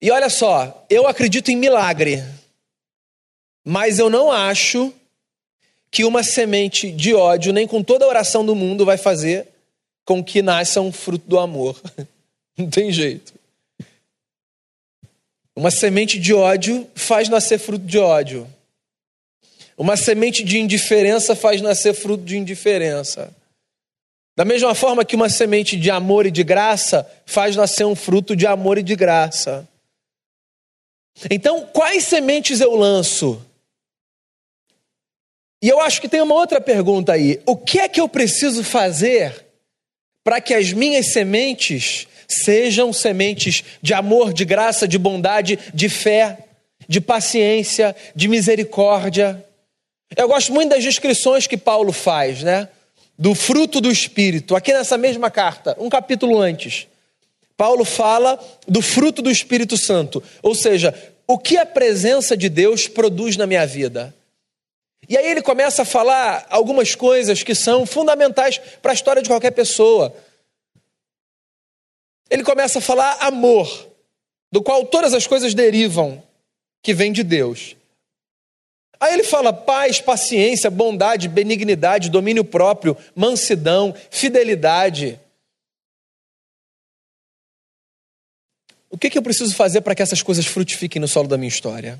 E 0.00 0.10
olha 0.10 0.30
só, 0.30 0.86
eu 0.88 1.06
acredito 1.06 1.50
em 1.50 1.56
milagre, 1.56 2.22
mas 3.64 3.98
eu 3.98 4.08
não 4.08 4.30
acho 4.30 4.92
que 5.90 6.04
uma 6.04 6.22
semente 6.22 6.90
de 6.90 7.14
ódio, 7.14 7.52
nem 7.52 7.66
com 7.66 7.82
toda 7.82 8.04
a 8.04 8.08
oração 8.08 8.44
do 8.44 8.54
mundo, 8.54 8.84
vai 8.84 8.96
fazer 8.96 9.48
com 10.04 10.22
que 10.22 10.40
nasça 10.40 10.80
um 10.80 10.90
fruto 10.90 11.28
do 11.28 11.38
amor. 11.38 11.80
Não 12.56 12.68
tem 12.68 12.90
jeito. 12.90 13.34
Uma 15.54 15.70
semente 15.70 16.18
de 16.18 16.32
ódio 16.32 16.88
faz 16.94 17.28
nascer 17.28 17.58
fruto 17.58 17.84
de 17.84 17.98
ódio. 17.98 18.48
Uma 19.76 19.96
semente 19.96 20.42
de 20.42 20.58
indiferença 20.58 21.36
faz 21.36 21.60
nascer 21.60 21.94
fruto 21.94 22.24
de 22.24 22.36
indiferença. 22.36 23.30
Da 24.34 24.44
mesma 24.44 24.74
forma 24.74 25.04
que 25.04 25.14
uma 25.14 25.28
semente 25.28 25.76
de 25.76 25.90
amor 25.90 26.24
e 26.24 26.30
de 26.30 26.42
graça 26.42 27.08
faz 27.26 27.54
nascer 27.54 27.84
um 27.84 27.94
fruto 27.94 28.34
de 28.34 28.46
amor 28.46 28.78
e 28.78 28.82
de 28.82 28.96
graça. 28.96 29.67
Então, 31.30 31.66
quais 31.72 32.04
sementes 32.04 32.60
eu 32.60 32.74
lanço? 32.76 33.42
E 35.62 35.68
eu 35.68 35.80
acho 35.80 36.00
que 36.00 36.08
tem 36.08 36.20
uma 36.20 36.34
outra 36.34 36.60
pergunta 36.60 37.12
aí. 37.12 37.40
O 37.44 37.56
que 37.56 37.80
é 37.80 37.88
que 37.88 38.00
eu 38.00 38.08
preciso 38.08 38.62
fazer 38.62 39.46
para 40.22 40.40
que 40.40 40.54
as 40.54 40.72
minhas 40.72 41.12
sementes 41.12 42.06
sejam 42.28 42.92
sementes 42.92 43.64
de 43.82 43.92
amor, 43.94 44.32
de 44.32 44.44
graça, 44.44 44.86
de 44.86 44.98
bondade, 44.98 45.58
de 45.74 45.88
fé, 45.88 46.38
de 46.86 47.00
paciência, 47.00 47.96
de 48.14 48.28
misericórdia? 48.28 49.44
Eu 50.16 50.28
gosto 50.28 50.52
muito 50.52 50.70
das 50.70 50.84
descrições 50.84 51.46
que 51.46 51.56
Paulo 51.56 51.92
faz, 51.92 52.42
né? 52.42 52.68
Do 53.18 53.34
fruto 53.34 53.80
do 53.80 53.90
Espírito, 53.90 54.54
aqui 54.54 54.72
nessa 54.72 54.96
mesma 54.96 55.28
carta, 55.28 55.76
um 55.80 55.88
capítulo 55.88 56.38
antes. 56.38 56.86
Paulo 57.58 57.84
fala 57.84 58.38
do 58.68 58.80
fruto 58.80 59.20
do 59.20 59.28
Espírito 59.28 59.76
Santo, 59.76 60.22
ou 60.40 60.54
seja, 60.54 60.94
o 61.26 61.36
que 61.36 61.56
a 61.56 61.66
presença 61.66 62.36
de 62.36 62.48
Deus 62.48 62.86
produz 62.86 63.36
na 63.36 63.48
minha 63.48 63.66
vida. 63.66 64.14
E 65.08 65.18
aí 65.18 65.26
ele 65.28 65.42
começa 65.42 65.82
a 65.82 65.84
falar 65.84 66.46
algumas 66.50 66.94
coisas 66.94 67.42
que 67.42 67.56
são 67.56 67.84
fundamentais 67.84 68.58
para 68.80 68.92
a 68.92 68.94
história 68.94 69.20
de 69.20 69.28
qualquer 69.28 69.50
pessoa. 69.50 70.14
Ele 72.30 72.44
começa 72.44 72.78
a 72.78 72.82
falar 72.82 73.16
amor, 73.20 73.88
do 74.52 74.62
qual 74.62 74.86
todas 74.86 75.12
as 75.12 75.26
coisas 75.26 75.52
derivam, 75.52 76.22
que 76.80 76.94
vem 76.94 77.10
de 77.10 77.24
Deus. 77.24 77.74
Aí 79.00 79.14
ele 79.14 79.24
fala 79.24 79.52
paz, 79.52 80.00
paciência, 80.00 80.70
bondade, 80.70 81.26
benignidade, 81.26 82.08
domínio 82.08 82.44
próprio, 82.44 82.96
mansidão, 83.16 83.92
fidelidade. 84.10 85.18
O 88.90 88.96
que, 88.96 89.10
que 89.10 89.18
eu 89.18 89.22
preciso 89.22 89.54
fazer 89.54 89.82
para 89.82 89.94
que 89.94 90.02
essas 90.02 90.22
coisas 90.22 90.46
frutifiquem 90.46 91.00
no 91.00 91.08
solo 91.08 91.28
da 91.28 91.36
minha 91.36 91.48
história? 91.48 91.98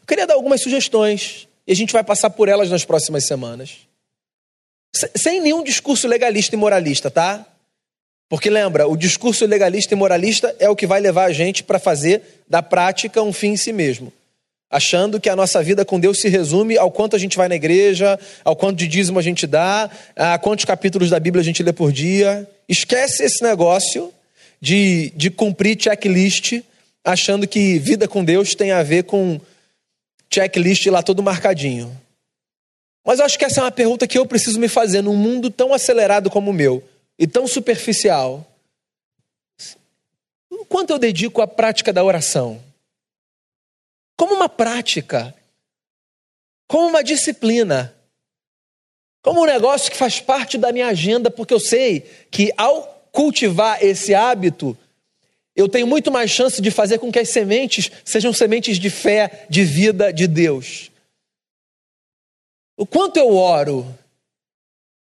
Eu 0.00 0.06
queria 0.06 0.26
dar 0.26 0.34
algumas 0.34 0.60
sugestões 0.60 1.48
e 1.66 1.72
a 1.72 1.76
gente 1.76 1.92
vai 1.92 2.04
passar 2.04 2.30
por 2.30 2.48
elas 2.48 2.70
nas 2.70 2.84
próximas 2.84 3.26
semanas. 3.26 3.78
Sem 5.16 5.40
nenhum 5.40 5.64
discurso 5.64 6.06
legalista 6.06 6.54
e 6.54 6.58
moralista, 6.58 7.10
tá? 7.10 7.46
Porque 8.28 8.50
lembra, 8.50 8.86
o 8.86 8.96
discurso 8.96 9.46
legalista 9.46 9.94
e 9.94 9.96
moralista 9.96 10.54
é 10.58 10.68
o 10.68 10.76
que 10.76 10.86
vai 10.86 11.00
levar 11.00 11.24
a 11.24 11.32
gente 11.32 11.62
para 11.62 11.78
fazer 11.78 12.42
da 12.48 12.62
prática 12.62 13.22
um 13.22 13.32
fim 13.32 13.50
em 13.50 13.56
si 13.56 13.72
mesmo. 13.72 14.12
Achando 14.70 15.20
que 15.20 15.28
a 15.28 15.36
nossa 15.36 15.62
vida 15.62 15.84
com 15.84 16.00
Deus 16.00 16.18
se 16.18 16.28
resume 16.28 16.78
ao 16.78 16.90
quanto 16.90 17.14
a 17.14 17.18
gente 17.18 17.36
vai 17.36 17.46
na 17.46 17.54
igreja, 17.54 18.18
ao 18.42 18.56
quanto 18.56 18.78
de 18.78 18.88
dízimo 18.88 19.18
a 19.18 19.22
gente 19.22 19.46
dá, 19.46 19.90
a 20.16 20.38
quantos 20.38 20.64
capítulos 20.64 21.10
da 21.10 21.20
Bíblia 21.20 21.42
a 21.42 21.44
gente 21.44 21.62
lê 21.62 21.72
por 21.72 21.92
dia. 21.92 22.48
Esquece 22.68 23.22
esse 23.22 23.42
negócio 23.42 24.12
de, 24.62 25.10
de 25.16 25.28
cumprir 25.28 25.76
checklist, 25.76 26.62
achando 27.02 27.48
que 27.48 27.80
vida 27.80 28.06
com 28.06 28.24
Deus 28.24 28.54
tem 28.54 28.70
a 28.70 28.80
ver 28.84 29.02
com 29.02 29.40
checklist 30.32 30.86
lá 30.86 31.02
todo 31.02 31.20
marcadinho. 31.20 32.00
Mas 33.04 33.18
eu 33.18 33.24
acho 33.24 33.36
que 33.36 33.44
essa 33.44 33.60
é 33.60 33.64
uma 33.64 33.72
pergunta 33.72 34.06
que 34.06 34.16
eu 34.16 34.24
preciso 34.24 34.60
me 34.60 34.68
fazer 34.68 35.02
num 35.02 35.16
mundo 35.16 35.50
tão 35.50 35.74
acelerado 35.74 36.30
como 36.30 36.52
o 36.52 36.54
meu 36.54 36.80
e 37.18 37.26
tão 37.26 37.48
superficial. 37.48 38.46
Quanto 40.68 40.90
eu 40.90 40.98
dedico 40.98 41.42
à 41.42 41.48
prática 41.48 41.92
da 41.92 42.04
oração? 42.04 42.62
Como 44.16 44.32
uma 44.32 44.48
prática, 44.48 45.34
como 46.68 46.86
uma 46.86 47.02
disciplina, 47.02 47.92
como 49.22 49.42
um 49.42 49.46
negócio 49.46 49.90
que 49.90 49.96
faz 49.96 50.20
parte 50.20 50.56
da 50.56 50.72
minha 50.72 50.86
agenda, 50.86 51.32
porque 51.32 51.52
eu 51.52 51.60
sei 51.60 52.02
que 52.30 52.52
ao 52.56 52.91
cultivar 53.12 53.84
esse 53.84 54.14
hábito, 54.14 54.76
eu 55.54 55.68
tenho 55.68 55.86
muito 55.86 56.10
mais 56.10 56.30
chance 56.30 56.60
de 56.62 56.70
fazer 56.70 56.98
com 56.98 57.12
que 57.12 57.18
as 57.18 57.28
sementes 57.28 57.90
sejam 58.04 58.32
sementes 58.32 58.78
de 58.78 58.88
fé, 58.88 59.46
de 59.48 59.62
vida 59.62 60.10
de 60.12 60.26
Deus. 60.26 60.90
O 62.76 62.86
quanto 62.86 63.18
eu 63.18 63.36
oro, 63.36 63.86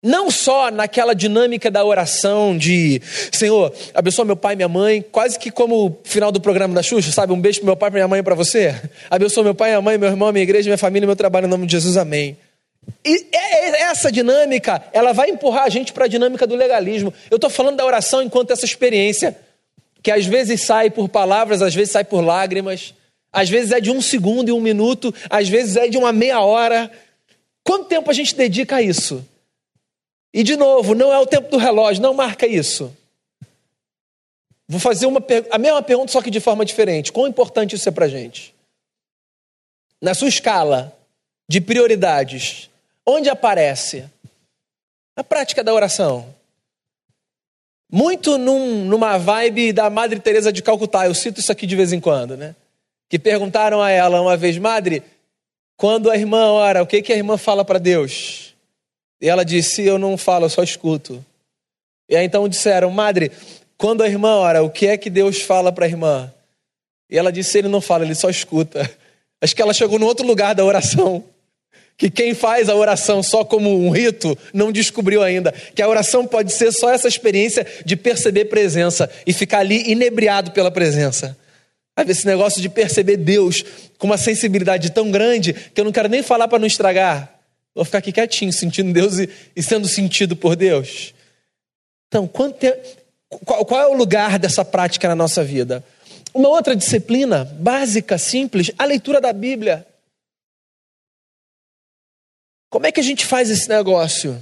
não 0.03 0.32
só 0.32 0.71
naquela 0.71 1.13
dinâmica 1.13 1.69
da 1.69 1.86
oração 1.86 2.58
de 2.58 2.99
Senhor, 3.32 3.71
abençoa 3.93 4.25
meu 4.25 4.36
pai 4.36 4.53
e 4.53 4.56
minha 4.58 4.67
mãe, 4.67 5.06
quase 5.12 5.38
que 5.38 5.51
como 5.51 5.86
o 5.86 5.99
final 6.03 6.32
do 6.32 6.41
programa 6.41 6.73
da 6.73 6.82
Xuxa, 6.82 7.12
sabe? 7.12 7.32
Um 7.32 7.39
beijo 7.39 7.60
pro 7.60 7.67
meu 7.67 7.77
pai 7.77 7.89
e 7.89 7.93
minha 7.93 8.08
mãe 8.08 8.23
para 8.23 8.36
você. 8.36 8.75
Abençoa 9.10 9.43
meu 9.43 9.56
pai, 9.56 9.69
minha 9.69 9.82
mãe, 9.82 9.97
meu 9.99 10.10
irmão, 10.10 10.32
minha 10.34 10.43
igreja, 10.43 10.67
minha 10.67 10.77
família, 10.79 11.06
meu 11.06 11.15
trabalho, 11.15 11.45
em 11.45 11.49
nome 11.49 11.67
de 11.67 11.73
Jesus, 11.73 11.95
amém. 11.95 12.36
E 13.06 13.28
é, 13.32 13.69
é, 13.69 13.82
essa 13.84 14.12
dinâmica, 14.12 14.84
ela 14.93 15.12
vai 15.12 15.30
empurrar 15.30 15.63
a 15.63 15.69
gente 15.69 15.91
para 15.91 16.06
a 16.06 16.08
dinâmica 16.08 16.48
do 16.48 16.56
legalismo. 16.56 17.13
Eu 17.30 17.36
estou 17.36 17.50
falando 17.50 17.78
da 17.78 17.86
oração 17.86 18.22
enquanto 18.22 18.52
essa 18.52 18.65
experiência, 18.65 19.38
que 20.02 20.12
às 20.12 20.26
vezes 20.26 20.65
sai 20.65 20.89
por 20.89 21.10
palavras, 21.10 21.62
às 21.62 21.76
vezes 21.76 21.91
sai 21.91 22.04
por 22.04 22.22
lágrimas, 22.22 22.93
às 23.32 23.50
vezes 23.50 23.72
é 23.72 23.82
de 23.82 23.91
um 23.91 24.02
segundo 24.02 24.50
e 24.50 24.52
um 24.52 24.62
minuto, 24.62 25.13
às 25.30 25.50
vezes 25.50 25.76
é 25.76 25.88
de 25.88 25.98
uma 25.98 26.13
meia 26.13 26.39
hora. 26.39 26.91
Quanto 27.63 27.88
tempo 27.88 28.10
a 28.10 28.13
gente 28.13 28.36
dedica 28.36 28.78
a 28.78 28.82
isso? 28.82 29.26
E 30.34 30.43
de 30.43 30.56
novo, 30.56 30.96
não 30.96 31.13
é 31.13 31.19
o 31.19 31.28
tempo 31.28 31.50
do 31.50 31.58
relógio, 31.58 32.02
não 32.02 32.13
marca 32.13 32.48
isso. 32.48 32.96
Vou 34.67 34.80
fazer 34.80 35.06
uma, 35.06 35.24
a 35.52 35.58
mesma 35.58 35.82
pergunta, 35.82 36.12
só 36.12 36.22
que 36.22 36.32
de 36.32 36.39
forma 36.39 36.65
diferente. 36.65 37.12
Quão 37.12 37.28
importante 37.28 37.76
isso 37.76 37.88
é 37.88 37.91
para 37.91 38.08
gente? 38.08 38.54
Na 40.02 40.13
sua 40.13 40.28
escala 40.28 40.98
de 41.48 41.62
prioridades, 41.62 42.69
onde 43.05 43.29
aparece 43.29 44.05
a 45.15 45.23
prática 45.23 45.63
da 45.63 45.73
oração? 45.73 46.33
Muito 47.91 48.37
num, 48.37 48.85
numa 48.85 49.17
vibe 49.17 49.71
da 49.71 49.89
Madre 49.89 50.19
Teresa 50.19 50.51
de 50.51 50.63
Calcutá, 50.63 51.05
eu 51.05 51.13
cito 51.13 51.39
isso 51.39 51.51
aqui 51.51 51.67
de 51.67 51.75
vez 51.75 51.93
em 51.93 51.99
quando, 51.99 52.35
né? 52.35 52.55
Que 53.07 53.19
perguntaram 53.19 53.81
a 53.81 53.91
ela 53.91 54.21
uma 54.21 54.35
vez, 54.35 54.57
Madre, 54.57 55.03
quando 55.77 56.09
a 56.09 56.17
irmã 56.17 56.51
ora, 56.51 56.81
o 56.81 56.87
que, 56.87 57.01
que 57.01 57.13
a 57.13 57.17
irmã 57.17 57.37
fala 57.37 57.63
para 57.63 57.79
Deus? 57.79 58.55
E 59.21 59.29
ela 59.29 59.45
disse, 59.45 59.83
eu 59.83 59.99
não 59.99 60.17
falo, 60.17 60.45
eu 60.45 60.49
só 60.49 60.63
escuto. 60.63 61.23
E 62.09 62.15
aí 62.15 62.25
então 62.25 62.49
disseram, 62.49 62.89
Madre, 62.89 63.31
quando 63.77 64.01
a 64.01 64.07
irmã 64.07 64.35
ora, 64.35 64.63
o 64.63 64.69
que 64.69 64.87
é 64.87 64.97
que 64.97 65.09
Deus 65.09 65.41
fala 65.41 65.71
para 65.71 65.85
a 65.85 65.89
irmã? 65.89 66.33
E 67.09 67.17
ela 67.17 67.31
disse: 67.31 67.57
Ele 67.57 67.67
não 67.67 67.79
fala, 67.79 68.03
ele 68.03 68.15
só 68.15 68.29
escuta. 68.29 68.89
Acho 69.41 69.55
que 69.55 69.61
ela 69.61 69.73
chegou 69.73 69.99
no 69.99 70.07
outro 70.07 70.25
lugar 70.25 70.55
da 70.55 70.65
oração. 70.65 71.23
Que 71.97 72.10
quem 72.10 72.34
faz 72.34 72.69
a 72.69 72.75
oração 72.75 73.21
só 73.21 73.45
como 73.45 73.86
um 73.86 73.89
rito 73.89 74.38
não 74.53 74.71
descobriu 74.71 75.21
ainda. 75.21 75.53
Que 75.75 75.82
a 75.82 75.88
oração 75.88 76.25
pode 76.25 76.51
ser 76.51 76.71
só 76.71 76.91
essa 76.91 77.08
experiência 77.08 77.65
de 77.86 77.95
perceber 77.95 78.45
presença 78.45 79.10
e 79.25 79.34
ficar 79.34 79.60
ali 79.60 79.91
inebriado 79.91 80.51
pela 80.51 80.71
presença. 80.71 81.38
Esse 82.08 82.25
negócio 82.25 82.62
de 82.62 82.69
perceber 82.69 83.17
Deus 83.17 83.63
com 83.97 84.08
uma 84.08 84.17
sensibilidade 84.17 84.91
tão 84.91 85.12
grande 85.12 85.53
que 85.53 85.79
eu 85.79 85.86
não 85.86 85.91
quero 85.91 86.10
nem 86.10 86.23
falar 86.23 86.47
para 86.47 86.60
não 86.60 86.65
estragar. 86.65 87.32
Vou 87.75 87.86
ficar 87.86 87.99
aqui 87.99 88.12
quietinho, 88.12 88.51
sentindo 88.51 88.91
Deus 88.91 89.19
e, 89.19 89.29
e 89.56 89.62
sendo 89.62 89.88
sentido 89.88 90.36
por 90.36 90.56
Deus. 90.56 91.13
Então, 92.08 92.27
tempo 92.27 93.03
qual, 93.45 93.65
qual 93.65 93.82
é 93.82 93.88
o 93.88 93.93
lugar 93.93 94.38
dessa 94.38 94.63
prática 94.63 95.08
na 95.08 95.15
nossa 95.15 95.43
vida? 95.43 95.84
Uma 96.34 96.49
outra 96.49 96.75
disciplina 96.75 97.45
básica, 97.45 98.17
simples, 98.17 98.71
a 98.77 98.86
leitura 98.86 99.21
da 99.21 99.34
Bíblia. 99.34 99.86
Como 102.73 102.88
é 102.88 102.91
que 102.91 102.99
a 102.99 103.03
gente 103.03 103.23
faz 103.23 103.51
esse 103.51 103.69
negócio? 103.69 104.36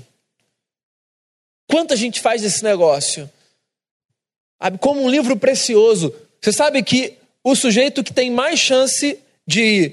Quanto 1.70 1.94
a 1.94 1.98
gente 1.98 2.22
faz 2.22 2.42
esse 2.46 2.64
negócio? 2.64 3.30
Como 4.80 5.04
um 5.04 5.10
livro 5.10 5.36
precioso. 5.36 6.16
Você 6.42 6.54
sabe 6.54 6.82
que 6.82 7.18
o 7.44 7.54
sujeito 7.58 8.02
que 8.02 8.14
tem 8.14 8.32
mais 8.32 8.58
chance 8.58 9.20
de, 9.46 9.92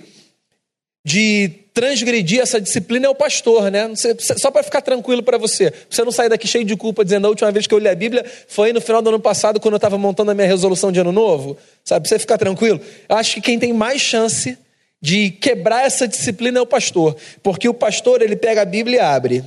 de 1.05 1.51
transgredir 1.75 2.41
essa 2.41 2.61
disciplina 2.61 3.07
é 3.07 3.09
o 3.09 3.15
pastor, 3.15 3.73
né? 3.73 3.91
Só 4.39 4.53
para 4.53 4.63
ficar 4.63 4.83
tranquilo 4.83 5.21
para 5.25 5.37
você. 5.37 5.75
Você 5.91 6.05
não 6.05 6.13
sair 6.13 6.29
daqui 6.29 6.47
cheio 6.47 6.65
de 6.65 6.77
culpa 6.77 7.05
dizendo 7.05 7.27
a 7.27 7.31
última 7.31 7.51
vez 7.51 7.67
que 7.67 7.75
eu 7.75 7.79
li 7.81 7.89
a 7.89 7.95
Bíblia 7.97 8.25
foi 8.47 8.73
no 8.73 8.81
final 8.81 9.03
do 9.03 9.09
ano 9.09 9.19
passado, 9.19 9.59
quando 9.59 9.75
eu 9.75 9.79
estava 9.79 9.99
montando 9.99 10.31
a 10.31 10.35
minha 10.35 10.47
resolução 10.47 10.93
de 10.93 11.01
ano 11.01 11.11
novo. 11.11 11.59
Sabe? 11.85 12.03
Pra 12.03 12.11
você 12.11 12.21
ficar 12.21 12.39
tranquilo. 12.39 12.81
Eu 13.09 13.17
acho 13.17 13.35
que 13.35 13.41
quem 13.41 13.59
tem 13.59 13.73
mais 13.73 14.01
chance 14.01 14.57
de 15.01 15.31
quebrar 15.31 15.85
essa 15.85 16.09
disciplina 16.09 16.59
é 16.59 16.63
o 16.63 16.67
pastor. 16.67 17.17
Porque 17.43 17.69
o 17.69 17.75
pastor, 17.75 18.23
ele 18.23 18.37
pega 18.37 18.63
a 18.63 18.65
Bíblia 18.65 18.97
e 18.97 19.01
abre. 19.01 19.45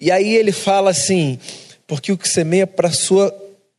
E 0.00 0.10
aí 0.10 0.34
ele 0.34 0.52
fala 0.52 0.90
assim: 0.90 1.38
porque 1.86 2.12
o 2.12 2.18
que 2.18 2.28
semeia 2.28 2.66
para 2.66 2.88
a 2.88 2.92
sua 2.92 3.34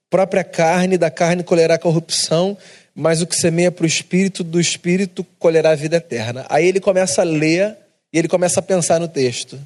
própria 0.09 0.43
carne, 0.43 0.97
da 0.97 1.11
carne 1.11 1.43
colherá 1.43 1.77
corrupção, 1.77 2.57
mas 2.95 3.21
o 3.21 3.27
que 3.27 3.35
semeia 3.35 3.71
para 3.71 3.83
o 3.83 3.87
espírito, 3.87 4.43
do 4.43 4.59
espírito 4.59 5.23
colherá 5.37 5.71
a 5.71 5.75
vida 5.75 5.97
eterna. 5.97 6.45
Aí 6.49 6.65
ele 6.65 6.79
começa 6.79 7.21
a 7.21 7.25
ler 7.25 7.77
e 8.11 8.17
ele 8.17 8.27
começa 8.27 8.59
a 8.59 8.63
pensar 8.63 8.99
no 8.99 9.07
texto. 9.07 9.59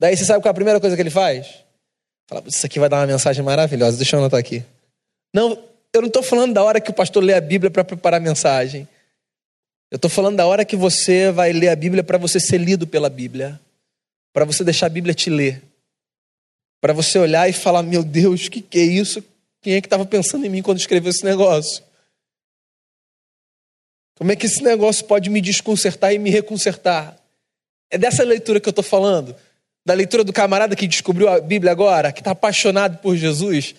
Daí 0.00 0.16
você 0.16 0.24
sabe 0.24 0.40
qual 0.40 0.50
é 0.50 0.52
a 0.52 0.54
primeira 0.54 0.80
coisa 0.80 0.96
que 0.96 1.02
ele 1.02 1.10
faz? 1.10 1.64
Fala, 2.28 2.42
isso 2.46 2.64
aqui 2.64 2.78
vai 2.78 2.88
dar 2.88 2.98
uma 2.98 3.06
mensagem 3.06 3.44
maravilhosa, 3.44 3.96
deixa 3.96 4.16
eu 4.16 4.20
anotar 4.20 4.40
aqui. 4.40 4.64
Não, 5.34 5.58
eu 5.92 6.00
não 6.00 6.08
estou 6.08 6.22
falando 6.22 6.54
da 6.54 6.62
hora 6.62 6.80
que 6.80 6.90
o 6.90 6.94
pastor 6.94 7.22
lê 7.22 7.34
a 7.34 7.40
Bíblia 7.40 7.70
para 7.70 7.84
preparar 7.84 8.20
a 8.20 8.22
mensagem. 8.22 8.88
Eu 9.90 9.96
estou 9.96 10.10
falando 10.10 10.36
da 10.36 10.46
hora 10.46 10.64
que 10.64 10.76
você 10.76 11.30
vai 11.30 11.52
ler 11.52 11.68
a 11.68 11.76
Bíblia 11.76 12.02
para 12.02 12.18
você 12.18 12.40
ser 12.40 12.58
lido 12.58 12.86
pela 12.86 13.08
Bíblia. 13.08 13.60
Para 14.32 14.44
você 14.44 14.64
deixar 14.64 14.86
a 14.86 14.90
Bíblia 14.90 15.14
te 15.14 15.30
ler. 15.30 15.62
Para 16.80 16.92
você 16.92 17.18
olhar 17.18 17.48
e 17.48 17.52
falar: 17.52 17.82
Meu 17.82 18.02
Deus, 18.02 18.46
o 18.46 18.50
que, 18.50 18.60
que 18.60 18.78
é 18.78 18.82
isso? 18.82 19.22
Quem 19.62 19.74
é 19.74 19.80
que 19.80 19.86
estava 19.86 20.04
pensando 20.04 20.44
em 20.44 20.48
mim 20.48 20.62
quando 20.62 20.78
escreveu 20.78 21.10
esse 21.10 21.24
negócio? 21.24 21.82
Como 24.16 24.30
é 24.30 24.36
que 24.36 24.46
esse 24.46 24.62
negócio 24.62 25.04
pode 25.06 25.30
me 25.30 25.40
desconcertar 25.40 26.12
e 26.12 26.18
me 26.18 26.30
reconcertar? 26.30 27.16
É 27.90 27.98
dessa 27.98 28.22
leitura 28.22 28.60
que 28.60 28.68
eu 28.68 28.72
estou 28.72 28.84
falando. 28.84 29.34
Da 29.86 29.94
leitura 29.94 30.24
do 30.24 30.32
camarada 30.32 30.74
que 30.74 30.86
descobriu 30.86 31.28
a 31.28 31.40
Bíblia 31.40 31.70
agora, 31.70 32.12
que 32.12 32.20
está 32.20 32.30
apaixonado 32.30 32.98
por 32.98 33.16
Jesus 33.16 33.74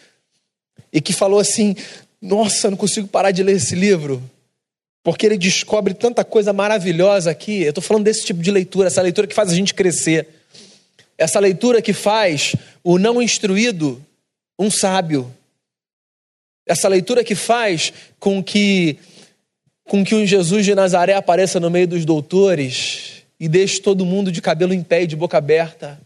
e 0.92 1.02
que 1.02 1.14
falou 1.14 1.40
assim: 1.40 1.76
Nossa, 2.22 2.70
não 2.70 2.78
consigo 2.78 3.08
parar 3.08 3.32
de 3.32 3.44
ler 3.44 3.58
esse 3.58 3.76
livro, 3.76 4.24
porque 5.06 5.24
ele 5.28 5.38
descobre 5.38 5.94
tanta 5.94 6.26
coisa 6.26 6.52
maravilhosa 6.52 7.30
aqui. 7.30 7.62
Eu 7.62 7.70
estou 7.70 7.84
falando 7.84 8.06
desse 8.06 8.26
tipo 8.26 8.42
de 8.42 8.50
leitura, 8.50 8.88
essa 8.88 9.04
leitura 9.04 9.28
que 9.28 9.36
faz 9.36 9.52
a 9.52 9.56
gente 9.56 9.72
crescer, 9.72 10.28
essa 11.16 11.40
leitura 11.40 11.80
que 11.80 11.94
faz 11.94 12.56
o 12.84 12.98
não 12.98 13.22
instruído 13.22 14.04
um 14.58 14.72
sábio, 14.72 15.32
essa 16.66 16.88
leitura 16.88 17.24
que 17.24 17.36
faz 17.36 17.94
com 18.20 18.44
que 18.44 18.98
com 19.84 20.04
que 20.04 20.16
um 20.16 20.26
Jesus 20.26 20.66
de 20.66 20.74
Nazaré 20.74 21.14
apareça 21.14 21.60
no 21.60 21.70
meio 21.70 21.88
dos 21.88 22.04
doutores 22.04 23.22
e 23.40 23.48
deixe 23.48 23.80
todo 23.80 24.08
mundo 24.08 24.32
de 24.32 24.42
cabelo 24.42 24.74
em 24.74 24.82
pé 24.82 25.04
e 25.04 25.08
de 25.08 25.16
boca 25.16 25.38
aberta. 25.38 26.02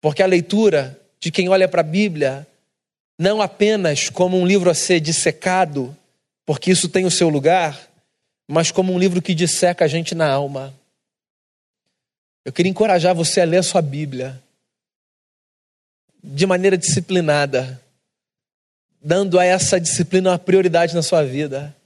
Porque 0.00 0.22
a 0.22 0.26
leitura 0.26 0.98
de 1.20 1.30
quem 1.30 1.50
olha 1.50 1.68
para 1.68 1.82
a 1.82 1.84
Bíblia 1.84 2.46
não 3.18 3.42
apenas 3.42 4.08
como 4.08 4.38
um 4.38 4.46
livro 4.46 4.70
a 4.70 4.74
ser 4.74 4.98
dissecado, 4.98 5.94
porque 6.46 6.70
isso 6.70 6.88
tem 6.88 7.04
o 7.04 7.10
seu 7.10 7.28
lugar, 7.28 7.88
mas 8.48 8.70
como 8.70 8.92
um 8.92 8.98
livro 8.98 9.20
que 9.20 9.34
disseca 9.34 9.84
a 9.84 9.88
gente 9.88 10.14
na 10.14 10.26
alma. 10.26 10.74
Eu 12.44 12.52
queria 12.52 12.70
encorajar 12.70 13.14
você 13.14 13.42
a 13.42 13.44
ler 13.44 13.58
a 13.58 13.62
sua 13.62 13.82
Bíblia 13.82 14.42
de 16.24 16.46
maneira 16.46 16.76
disciplinada, 16.76 17.80
dando 19.00 19.38
a 19.38 19.44
essa 19.44 19.78
disciplina 19.78 20.30
uma 20.30 20.38
prioridade 20.38 20.94
na 20.94 21.02
sua 21.02 21.22
vida. 21.22 21.76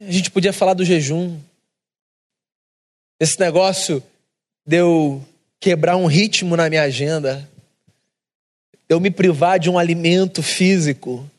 A 0.00 0.10
gente 0.10 0.30
podia 0.30 0.52
falar 0.52 0.74
do 0.74 0.84
jejum. 0.84 1.40
Esse 3.20 3.38
negócio 3.38 4.02
de 4.66 4.76
eu 4.76 5.24
quebrar 5.60 5.96
um 5.96 6.06
ritmo 6.06 6.56
na 6.56 6.68
minha 6.68 6.82
agenda, 6.82 7.48
eu 8.88 8.98
me 8.98 9.10
privar 9.10 9.60
de 9.60 9.70
um 9.70 9.78
alimento 9.78 10.42
físico, 10.42 11.30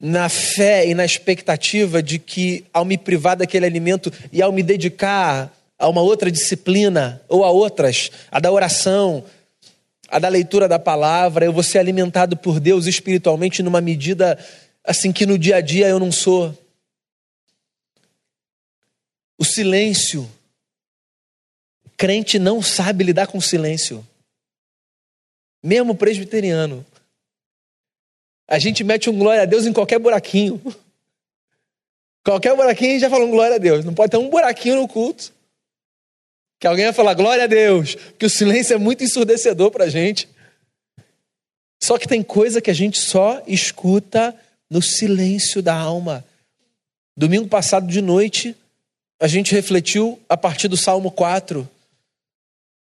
na 0.00 0.28
fé 0.28 0.86
e 0.86 0.94
na 0.94 1.04
expectativa 1.04 2.02
de 2.02 2.18
que, 2.18 2.64
ao 2.72 2.84
me 2.84 2.96
privar 2.96 3.36
daquele 3.36 3.66
alimento 3.66 4.12
e 4.32 4.40
ao 4.40 4.52
me 4.52 4.62
dedicar 4.62 5.52
a 5.78 5.88
uma 5.88 6.00
outra 6.00 6.30
disciplina, 6.30 7.20
ou 7.28 7.44
a 7.44 7.50
outras, 7.50 8.10
a 8.30 8.40
da 8.40 8.50
oração, 8.50 9.24
a 10.08 10.18
da 10.18 10.28
leitura 10.28 10.66
da 10.66 10.78
palavra, 10.78 11.44
eu 11.44 11.52
vou 11.52 11.62
ser 11.62 11.78
alimentado 11.78 12.36
por 12.36 12.58
Deus 12.58 12.86
espiritualmente 12.86 13.62
numa 13.62 13.80
medida 13.80 14.38
assim 14.82 15.12
que 15.12 15.26
no 15.26 15.38
dia 15.38 15.56
a 15.56 15.60
dia 15.60 15.86
eu 15.88 15.98
não 15.98 16.10
sou. 16.10 16.56
O 19.38 19.44
silêncio. 19.44 20.28
Crente 21.96 22.38
não 22.38 22.62
sabe 22.62 23.04
lidar 23.04 23.26
com 23.26 23.40
silêncio. 23.40 24.06
Mesmo 25.62 25.94
presbiteriano. 25.94 26.86
A 28.48 28.58
gente 28.58 28.82
mete 28.82 29.10
um 29.10 29.18
glória 29.18 29.42
a 29.42 29.44
Deus 29.44 29.66
em 29.66 29.72
qualquer 29.72 29.98
buraquinho. 29.98 30.60
Qualquer 32.24 32.54
buraquinho 32.54 33.00
já 33.00 33.08
fala 33.08 33.24
um 33.24 33.30
glória 33.30 33.56
a 33.56 33.58
Deus. 33.58 33.86
Não 33.86 33.94
pode 33.94 34.10
ter 34.10 34.18
um 34.18 34.28
buraquinho 34.28 34.76
no 34.76 34.88
culto. 34.88 35.32
Que 36.60 36.66
alguém 36.66 36.84
vai 36.84 36.92
falar 36.92 37.14
glória 37.14 37.44
a 37.44 37.46
Deus. 37.46 37.94
Porque 37.94 38.26
o 38.26 38.30
silêncio 38.30 38.74
é 38.74 38.76
muito 38.76 39.02
ensurdecedor 39.02 39.70
para 39.70 39.84
a 39.84 39.88
gente. 39.88 40.28
Só 41.82 41.96
que 41.96 42.06
tem 42.06 42.22
coisa 42.22 42.60
que 42.60 42.70
a 42.70 42.74
gente 42.74 42.98
só 42.98 43.42
escuta 43.46 44.36
no 44.68 44.82
silêncio 44.82 45.62
da 45.62 45.74
alma. 45.74 46.22
Domingo 47.16 47.48
passado 47.48 47.86
de 47.86 48.02
noite, 48.02 48.54
a 49.20 49.26
gente 49.26 49.54
refletiu 49.54 50.20
a 50.28 50.36
partir 50.36 50.68
do 50.68 50.76
Salmo 50.76 51.10
4. 51.10 51.68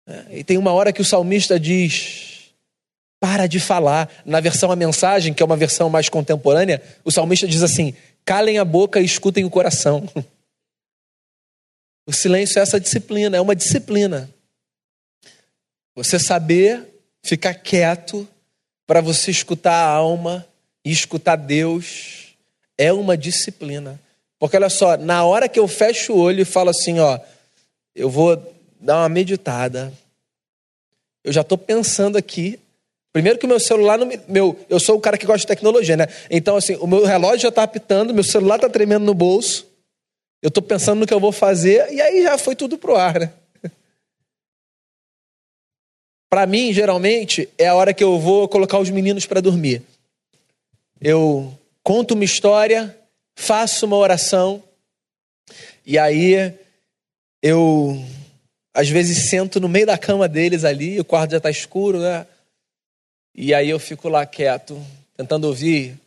É, 0.06 0.40
e 0.40 0.44
tem 0.44 0.58
uma 0.58 0.72
hora 0.74 0.94
que 0.94 1.02
o 1.02 1.06
salmista 1.06 1.60
diz: 1.60 2.33
para 3.24 3.48
de 3.48 3.58
falar. 3.58 4.12
Na 4.26 4.42
versão 4.42 4.70
A 4.70 4.76
Mensagem, 4.76 5.34
que 5.34 5.42
é 5.42 5.46
uma 5.46 5.56
versão 5.56 5.90
mais 5.90 6.10
contemporânea, 6.10 6.84
o 7.06 7.12
salmista 7.12 7.48
diz 7.48 7.64
assim: 7.64 7.94
calem 8.26 8.58
a 8.58 8.66
boca 8.66 9.00
e 9.00 9.06
escutem 9.06 9.46
o 9.46 9.50
coração. 9.50 10.04
O 12.06 12.12
silêncio 12.12 12.60
é 12.60 12.62
essa 12.62 12.82
disciplina, 12.82 13.38
é 13.38 13.40
uma 13.40 13.56
disciplina. 13.56 14.30
Você 15.96 16.20
saber 16.20 16.86
ficar 17.24 17.54
quieto 17.54 18.28
para 18.86 19.00
você 19.00 19.32
escutar 19.32 19.72
a 19.74 19.88
alma 19.88 20.46
e 20.84 20.92
escutar 20.92 21.38
Deus 21.38 22.36
é 22.78 22.92
uma 22.92 23.16
disciplina. 23.16 23.98
Porque 24.38 24.58
olha 24.58 24.70
só, 24.70 24.98
na 24.98 25.24
hora 25.24 25.48
que 25.48 25.58
eu 25.58 25.66
fecho 25.66 26.12
o 26.12 26.18
olho 26.18 26.42
e 26.42 26.46
falo 26.46 26.72
assim, 26.72 27.00
ó, 27.00 27.18
eu 27.96 28.10
vou 28.10 28.36
dar 28.82 28.98
uma 28.98 29.08
meditada. 29.08 29.94
Eu 31.24 31.32
já 31.32 31.40
estou 31.40 31.58
pensando 31.58 32.18
aqui. 32.18 32.60
Primeiro 33.14 33.38
que 33.38 33.46
o 33.46 33.48
meu 33.48 33.60
celular 33.60 34.00
não 34.00 34.08
me, 34.08 34.20
meu, 34.28 34.60
eu 34.68 34.80
sou 34.80 34.98
o 34.98 35.00
cara 35.00 35.20
que 35.20 35.26
gosta 35.28 35.42
de 35.42 35.48
tecnologia, 35.48 35.96
né? 35.96 36.08
Então 36.32 36.56
assim, 36.58 36.76
o 36.78 36.88
meu 36.88 37.06
relógio 37.06 37.42
já 37.42 37.50
está 37.50 37.62
apitando, 37.62 38.12
meu 38.12 38.24
celular 38.24 38.56
está 38.56 38.68
tremendo 38.68 39.06
no 39.06 39.14
bolso. 39.14 39.68
Eu 40.42 40.48
estou 40.48 40.64
pensando 40.64 41.00
no 41.00 41.06
que 41.06 41.14
eu 41.14 41.20
vou 41.20 41.32
fazer 41.32 41.94
e 41.94 42.02
aí 42.02 42.24
já 42.24 42.40
foi 42.40 42.56
tudo 42.56 42.76
pro 42.76 42.96
ar, 42.96 43.20
né? 43.20 43.32
Para 46.28 46.48
mim, 46.48 46.74
geralmente, 46.74 47.48
é 47.56 47.68
a 47.68 47.76
hora 47.76 47.94
que 47.94 48.04
eu 48.04 48.20
vou 48.20 48.48
colocar 48.50 48.80
os 48.80 48.90
meninos 48.90 49.28
para 49.28 49.40
dormir. 49.40 49.84
Eu 51.00 51.56
conto 51.84 52.16
uma 52.16 52.24
história, 52.24 52.98
faço 53.36 53.86
uma 53.86 53.96
oração 53.96 54.64
e 55.86 56.00
aí 56.00 56.52
eu 57.44 58.04
às 58.74 58.90
vezes 58.90 59.30
sento 59.30 59.60
no 59.60 59.70
meio 59.70 59.86
da 59.86 60.00
cama 60.00 60.28
deles 60.28 60.64
ali, 60.64 61.00
o 61.00 61.06
quarto 61.06 61.32
já 61.32 61.38
está 61.38 61.52
escuro, 61.52 62.00
né? 62.00 62.26
E 63.36 63.54
aí 63.54 63.70
eu 63.70 63.80
fico 63.80 64.10
lá 64.10 64.26
quieto, 64.26 64.80
tentando 65.18 65.48
ouvir 65.48 66.00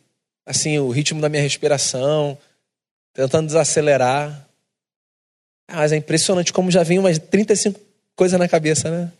assim 0.45 0.79
o 0.79 0.89
ritmo 0.89 1.19
da 1.19 1.27
minha 1.27 1.41
respiração, 1.41 2.37
tentando 3.13 3.47
desacelerar. 3.47 4.47
Ah, 5.67 5.77
mas 5.77 5.91
é 5.91 5.97
impressionante 5.97 6.53
como 6.53 6.71
já 6.71 6.83
vem 6.83 6.99
umas 6.99 7.17
35 7.19 7.79
coisas 8.15 8.39
na 8.39 8.47
cabeça, 8.47 8.89
né? 8.89 9.11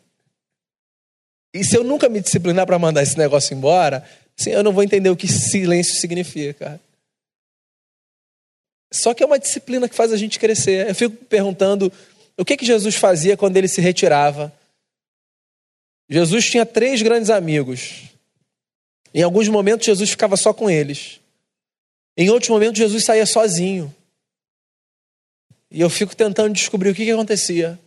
E 1.53 1.63
se 1.63 1.75
eu 1.75 1.83
nunca 1.83 2.07
me 2.07 2.21
disciplinar 2.21 2.65
para 2.65 2.79
mandar 2.79 3.03
esse 3.03 3.17
negócio 3.17 3.55
embora, 3.55 4.07
assim, 4.39 4.51
eu 4.51 4.63
não 4.63 4.71
vou 4.71 4.83
entender 4.83 5.09
o 5.09 5.15
que 5.15 5.27
silêncio 5.27 5.99
significa. 5.99 6.79
Só 8.91 9.13
que 9.13 9.23
é 9.23 9.25
uma 9.25 9.39
disciplina 9.39 9.89
que 9.89 9.95
faz 9.95 10.13
a 10.13 10.17
gente 10.17 10.39
crescer. 10.39 10.87
Eu 10.87 10.95
fico 10.95 11.15
perguntando 11.25 11.91
o 12.37 12.45
que, 12.45 12.55
que 12.55 12.65
Jesus 12.65 12.95
fazia 12.95 13.35
quando 13.35 13.57
ele 13.57 13.67
se 13.67 13.81
retirava. 13.81 14.53
Jesus 16.09 16.45
tinha 16.45 16.65
três 16.65 17.01
grandes 17.01 17.29
amigos. 17.29 18.03
Em 19.13 19.23
alguns 19.23 19.47
momentos, 19.47 19.85
Jesus 19.85 20.09
ficava 20.09 20.37
só 20.37 20.53
com 20.53 20.69
eles. 20.69 21.19
Em 22.15 22.29
outros 22.29 22.49
momentos, 22.49 22.77
Jesus 22.77 23.03
saía 23.03 23.25
sozinho. 23.25 23.93
E 25.69 25.81
eu 25.81 25.89
fico 25.89 26.15
tentando 26.15 26.53
descobrir 26.53 26.89
o 26.89 26.95
que, 26.95 27.05
que 27.05 27.11
acontecia. 27.11 27.79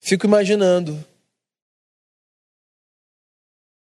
Fico 0.00 0.26
imaginando. 0.26 1.04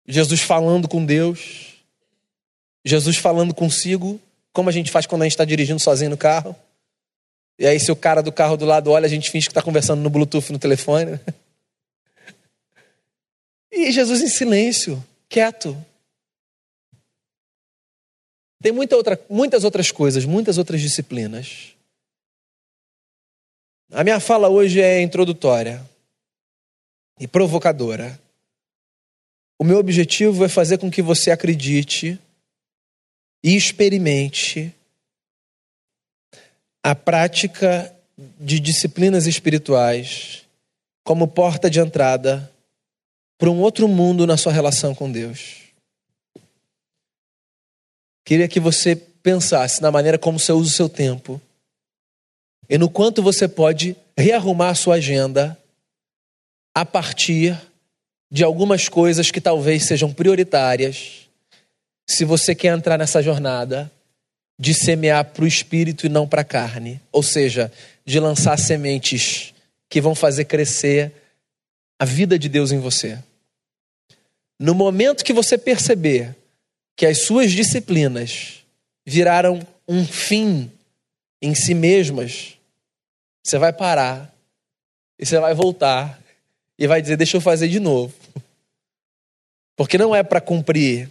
Jesus 0.06 0.40
falando 0.40 0.88
com 0.88 1.04
Deus. 1.04 1.74
Jesus 2.84 3.16
falando 3.16 3.54
consigo, 3.54 4.20
como 4.52 4.68
a 4.68 4.72
gente 4.72 4.90
faz 4.90 5.06
quando 5.06 5.22
a 5.22 5.24
gente 5.24 5.32
está 5.32 5.44
dirigindo 5.44 5.80
sozinho 5.80 6.10
no 6.10 6.16
carro. 6.16 6.54
E 7.58 7.66
aí, 7.66 7.78
se 7.78 7.90
o 7.90 7.96
cara 7.96 8.22
do 8.22 8.32
carro 8.32 8.56
do 8.56 8.66
lado 8.66 8.90
olha, 8.90 9.06
a 9.06 9.08
gente 9.08 9.30
finge 9.30 9.46
que 9.46 9.52
está 9.52 9.62
conversando 9.62 10.02
no 10.02 10.10
Bluetooth 10.10 10.52
no 10.52 10.58
telefone. 10.58 11.18
E 13.74 13.90
Jesus 13.90 14.22
em 14.22 14.28
silêncio, 14.28 15.04
quieto. 15.28 15.76
Tem 18.62 18.70
muita 18.70 18.96
outra, 18.96 19.20
muitas 19.28 19.64
outras 19.64 19.90
coisas, 19.90 20.24
muitas 20.24 20.58
outras 20.58 20.80
disciplinas. 20.80 21.74
A 23.90 24.04
minha 24.04 24.20
fala 24.20 24.48
hoje 24.48 24.80
é 24.80 25.02
introdutória 25.02 25.84
e 27.18 27.26
provocadora. 27.26 28.18
O 29.58 29.64
meu 29.64 29.78
objetivo 29.78 30.44
é 30.44 30.48
fazer 30.48 30.78
com 30.78 30.90
que 30.90 31.02
você 31.02 31.32
acredite 31.32 32.18
e 33.42 33.56
experimente 33.56 34.72
a 36.82 36.94
prática 36.94 37.94
de 38.38 38.60
disciplinas 38.60 39.26
espirituais 39.26 40.44
como 41.02 41.26
porta 41.26 41.68
de 41.68 41.80
entrada 41.80 42.53
para 43.44 43.50
um 43.50 43.60
outro 43.60 43.86
mundo 43.86 44.26
na 44.26 44.38
sua 44.38 44.54
relação 44.54 44.94
com 44.94 45.12
Deus. 45.12 45.64
Queria 48.24 48.48
que 48.48 48.58
você 48.58 48.96
pensasse 48.96 49.82
na 49.82 49.90
maneira 49.90 50.16
como 50.16 50.40
você 50.40 50.50
usa 50.50 50.70
o 50.70 50.74
seu 50.74 50.88
tempo 50.88 51.38
e 52.70 52.78
no 52.78 52.88
quanto 52.88 53.22
você 53.22 53.46
pode 53.46 53.94
rearrumar 54.16 54.70
a 54.70 54.74
sua 54.74 54.94
agenda 54.94 55.58
a 56.74 56.86
partir 56.86 57.54
de 58.32 58.42
algumas 58.42 58.88
coisas 58.88 59.30
que 59.30 59.42
talvez 59.42 59.84
sejam 59.84 60.10
prioritárias 60.10 61.28
se 62.08 62.24
você 62.24 62.54
quer 62.54 62.74
entrar 62.74 62.96
nessa 62.96 63.22
jornada 63.22 63.92
de 64.58 64.72
semear 64.72 65.22
para 65.22 65.44
o 65.44 65.46
espírito 65.46 66.06
e 66.06 66.08
não 66.08 66.26
para 66.26 66.40
a 66.40 66.46
carne, 66.46 66.98
ou 67.12 67.22
seja, 67.22 67.70
de 68.06 68.18
lançar 68.18 68.58
sementes 68.58 69.52
que 69.90 70.00
vão 70.00 70.14
fazer 70.14 70.46
crescer 70.46 71.12
a 71.98 72.06
vida 72.06 72.38
de 72.38 72.48
Deus 72.48 72.72
em 72.72 72.78
você. 72.78 73.18
No 74.58 74.74
momento 74.74 75.24
que 75.24 75.32
você 75.32 75.58
perceber 75.58 76.36
que 76.96 77.06
as 77.06 77.24
suas 77.24 77.52
disciplinas 77.52 78.64
viraram 79.04 79.66
um 79.86 80.06
fim 80.06 80.70
em 81.42 81.54
si 81.54 81.74
mesmas, 81.74 82.56
você 83.42 83.58
vai 83.58 83.72
parar 83.72 84.34
e 85.18 85.26
você 85.26 85.38
vai 85.38 85.54
voltar 85.54 86.20
e 86.78 86.86
vai 86.86 87.02
dizer: 87.02 87.16
Deixa 87.16 87.36
eu 87.36 87.40
fazer 87.40 87.68
de 87.68 87.80
novo. 87.80 88.14
Porque 89.76 89.98
não 89.98 90.14
é 90.14 90.22
para 90.22 90.40
cumprir 90.40 91.10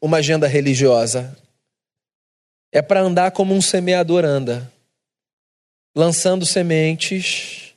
uma 0.00 0.18
agenda 0.18 0.48
religiosa, 0.48 1.36
é 2.72 2.82
para 2.82 3.00
andar 3.00 3.30
como 3.30 3.54
um 3.54 3.62
semeador 3.62 4.24
anda, 4.24 4.70
lançando 5.94 6.44
sementes 6.44 7.72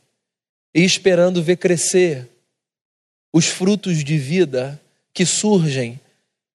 e 0.74 0.84
esperando 0.84 1.44
ver 1.44 1.58
crescer 1.58 2.28
os 3.32 3.48
frutos 3.48 4.04
de 4.04 4.18
vida 4.18 4.80
que 5.14 5.26
surgem 5.26 6.00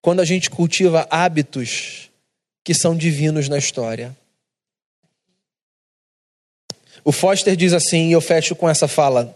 quando 0.03 0.21
a 0.21 0.25
gente 0.25 0.51
cultiva 0.51 1.07
hábitos 1.11 2.11
que 2.65 2.75
são 2.75 2.97
divinos 2.97 3.49
na 3.49 3.57
história. 3.57 4.17
O 7.05 7.13
Foster 7.13 7.57
diz 7.57 7.73
assim, 7.73 8.09
e 8.09 8.13
eu 8.13 8.21
fecho 8.21 8.55
com 8.55 8.69
essa 8.69 8.89
fala, 8.89 9.35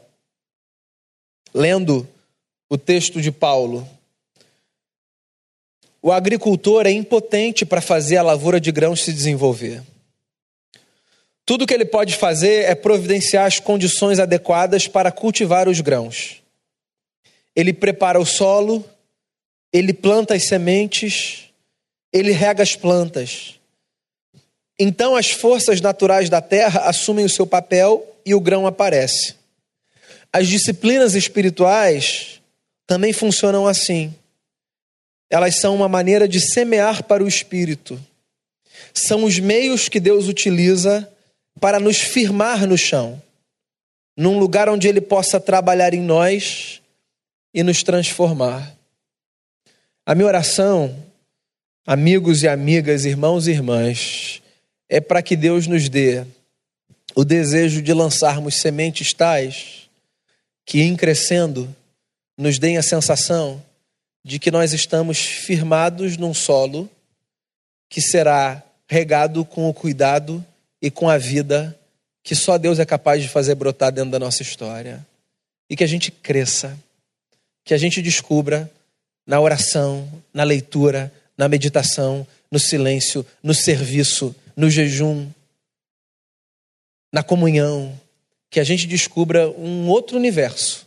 lendo 1.55 2.07
o 2.69 2.77
texto 2.77 3.21
de 3.21 3.31
Paulo. 3.31 3.89
O 6.03 6.11
agricultor 6.11 6.87
é 6.87 6.91
impotente 6.91 7.65
para 7.65 7.81
fazer 7.81 8.17
a 8.17 8.23
lavoura 8.23 8.61
de 8.61 8.73
grãos 8.73 9.03
se 9.05 9.13
desenvolver. 9.13 9.83
Tudo 11.45 11.67
que 11.67 11.75
ele 11.75 11.85
pode 11.85 12.17
fazer 12.17 12.65
é 12.65 12.75
providenciar 12.75 13.47
as 13.47 13.59
condições 13.59 14.19
adequadas 14.19 14.89
para 14.89 15.13
cultivar 15.13 15.69
os 15.69 15.81
grãos. 15.81 16.43
Ele 17.55 17.73
prepara 17.73 18.21
o 18.21 18.27
solo, 18.27 18.85
ele 19.73 19.93
planta 19.93 20.35
as 20.35 20.47
sementes, 20.47 21.49
ele 22.13 22.33
rega 22.33 22.63
as 22.63 22.77
plantas. 22.77 23.55
Então 24.79 25.17
as 25.17 25.31
forças 25.31 25.81
naturais 25.81 26.29
da 26.29 26.41
terra 26.41 26.83
assumem 26.89 27.25
o 27.25 27.31
seu 27.31 27.47
papel 27.47 28.07
e 28.25 28.35
o 28.35 28.41
grão 28.41 28.67
aparece. 28.67 29.37
As 30.33 30.49
disciplinas 30.49 31.15
espirituais 31.15 32.41
também 32.87 33.13
funcionam 33.13 33.67
assim. 33.67 34.15
Elas 35.31 35.57
são 35.57 35.75
uma 35.75 35.89
maneira 35.89 36.29
de 36.29 36.41
semear 36.41 37.05
para 37.05 37.25
o 37.25 37.29
espírito. 37.29 37.99
São 38.93 39.25
os 39.25 39.39
meios 39.39 39.89
que 39.89 40.01
Deus 40.01 40.29
utiliza 40.29 41.09
para 41.61 41.79
nos 41.79 41.99
firmar 41.99 42.67
no 42.67 42.77
chão, 42.77 43.23
num 44.17 44.39
lugar 44.39 44.69
onde 44.69 44.89
Ele 44.89 45.01
possa 45.01 45.41
trabalhar 45.41 45.95
em 45.95 46.03
nós 46.03 46.83
e 47.55 47.63
nos 47.63 47.83
transformar. 47.83 48.75
A 50.05 50.17
minha 50.17 50.27
oração, 50.27 50.97
amigos 51.87 52.43
e 52.43 52.49
amigas, 52.49 53.05
irmãos 53.05 53.47
e 53.47 53.53
irmãs, 53.53 54.43
é 54.89 55.01
para 55.01 55.23
que 55.23 55.37
Deus 55.37 55.69
nos 55.69 55.89
dê 55.89 56.27
o 57.15 57.25
desejo 57.25 57.81
de 57.81 57.93
lançarmos 57.93 58.57
sementes 58.57 59.13
tais 59.13 59.89
que, 60.67 60.81
em 60.83 60.97
crescendo, 60.97 61.73
nos 62.37 62.59
deem 62.59 62.79
a 62.79 62.83
sensação 62.83 63.63
de 64.25 64.41
que 64.41 64.51
nós 64.51 64.73
estamos 64.73 65.19
firmados 65.19 66.17
num 66.17 66.35
solo 66.35 66.91
que 67.89 68.01
será 68.01 68.61
regado 68.89 69.45
com 69.45 69.69
o 69.69 69.75
cuidado 69.75 70.45
e 70.81 70.91
com 70.91 71.09
a 71.09 71.17
vida 71.17 71.79
que 72.25 72.35
só 72.35 72.59
Deus 72.59 72.81
é 72.81 72.85
capaz 72.85 73.23
de 73.23 73.29
fazer 73.29 73.55
brotar 73.55 73.93
dentro 73.93 74.11
da 74.11 74.19
nossa 74.19 74.43
história. 74.43 75.07
E 75.71 75.77
que 75.77 75.85
a 75.85 75.89
gente 75.89 76.11
cresça, 76.11 76.77
que 77.65 77.73
a 77.73 77.79
gente 77.79 78.03
descubra 78.03 78.69
na 79.27 79.41
oração, 79.41 80.09
na 80.33 80.45
leitura, 80.45 81.13
na 81.37 81.49
meditação, 81.49 82.27
no 82.51 82.59
silêncio, 82.59 83.25
no 83.43 83.55
serviço, 83.55 84.35
no 84.57 84.69
jejum, 84.69 85.31
na 87.13 87.23
comunhão, 87.23 87.99
que 88.51 88.61
a 88.61 88.65
gente 88.65 88.87
descubra 88.87 89.51
um 89.51 89.89
outro 89.89 90.17
universo 90.17 90.87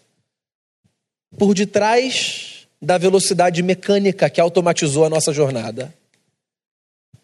por 1.37 1.53
detrás 1.53 2.67
da 2.81 2.97
velocidade 2.97 3.61
mecânica 3.63 4.29
que 4.29 4.39
automatizou 4.39 5.05
a 5.05 5.09
nossa 5.09 5.33
jornada. 5.33 5.93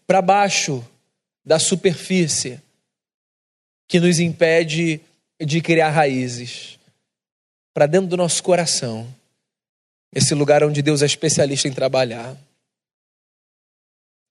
Para 0.07 0.21
baixo 0.21 0.85
da 1.45 1.59
superfície 1.59 2.59
que 3.87 3.99
nos 3.99 4.19
impede 4.19 5.01
de 5.39 5.61
criar 5.61 5.89
raízes. 5.89 6.79
Para 7.73 7.85
dentro 7.85 8.07
do 8.07 8.17
nosso 8.17 8.41
coração. 8.41 9.07
Esse 10.13 10.33
lugar 10.33 10.63
onde 10.63 10.81
Deus 10.81 11.01
é 11.01 11.05
especialista 11.05 11.67
em 11.67 11.73
trabalhar. 11.73 12.35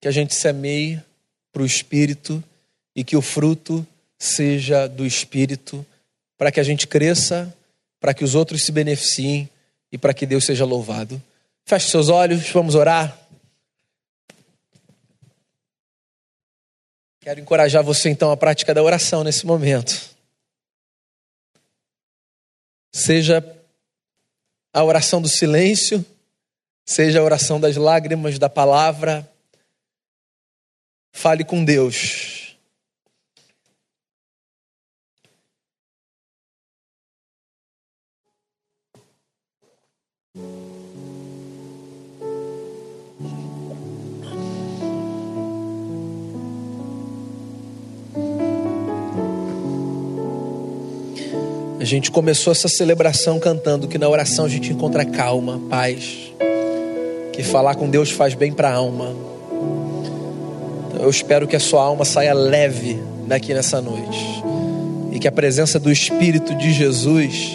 Que 0.00 0.08
a 0.08 0.10
gente 0.10 0.34
semeie 0.34 1.02
para 1.52 1.62
o 1.62 1.66
Espírito 1.66 2.42
e 2.94 3.02
que 3.02 3.16
o 3.16 3.22
fruto 3.22 3.86
seja 4.18 4.86
do 4.86 5.06
Espírito, 5.06 5.84
para 6.36 6.52
que 6.52 6.60
a 6.60 6.62
gente 6.62 6.86
cresça, 6.86 7.54
para 7.98 8.12
que 8.12 8.24
os 8.24 8.34
outros 8.34 8.64
se 8.64 8.72
beneficiem 8.72 9.48
e 9.90 9.98
para 9.98 10.12
que 10.12 10.26
Deus 10.26 10.44
seja 10.44 10.64
louvado. 10.64 11.20
Feche 11.64 11.90
seus 11.90 12.08
olhos, 12.08 12.48
vamos 12.50 12.74
orar. 12.74 13.18
Quero 17.20 17.40
encorajar 17.40 17.84
você 17.84 18.08
então 18.08 18.30
à 18.30 18.36
prática 18.36 18.72
da 18.74 18.82
oração 18.82 19.22
nesse 19.22 19.46
momento. 19.46 20.10
Seja 22.92 23.40
a 24.72 24.84
oração 24.84 25.20
do 25.20 25.28
silêncio, 25.28 26.04
seja 26.84 27.20
a 27.20 27.22
oração 27.22 27.60
das 27.60 27.76
lágrimas, 27.76 28.38
da 28.38 28.48
palavra. 28.48 29.28
Fale 31.12 31.44
com 31.44 31.64
Deus. 31.64 32.39
A 51.80 51.84
gente 51.84 52.10
começou 52.10 52.50
essa 52.50 52.68
celebração 52.68 53.40
cantando 53.40 53.88
que 53.88 53.96
na 53.96 54.06
oração 54.06 54.44
a 54.44 54.48
gente 54.50 54.70
encontra 54.70 55.02
calma, 55.02 55.58
paz, 55.70 56.30
que 57.32 57.42
falar 57.42 57.74
com 57.74 57.88
Deus 57.88 58.10
faz 58.10 58.34
bem 58.34 58.52
para 58.52 58.68
a 58.68 58.74
alma. 58.74 59.14
Então 60.86 61.02
eu 61.02 61.08
espero 61.08 61.48
que 61.48 61.56
a 61.56 61.60
sua 61.60 61.82
alma 61.82 62.04
saia 62.04 62.34
leve 62.34 63.02
daqui 63.26 63.54
nessa 63.54 63.80
noite 63.80 64.44
e 65.10 65.18
que 65.18 65.26
a 65.26 65.32
presença 65.32 65.80
do 65.80 65.90
Espírito 65.90 66.54
de 66.54 66.70
Jesus 66.70 67.50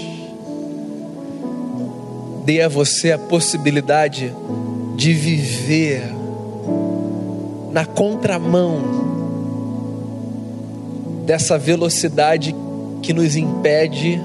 dê 2.44 2.64
a 2.64 2.68
você 2.68 3.12
a 3.12 3.20
possibilidade 3.20 4.34
de 4.96 5.14
viver 5.14 6.02
na 7.72 7.86
contramão 7.86 8.82
dessa 11.28 11.60
velocidade 11.60 12.56
que 13.06 13.14
nos 13.14 13.36
impede 13.36 14.20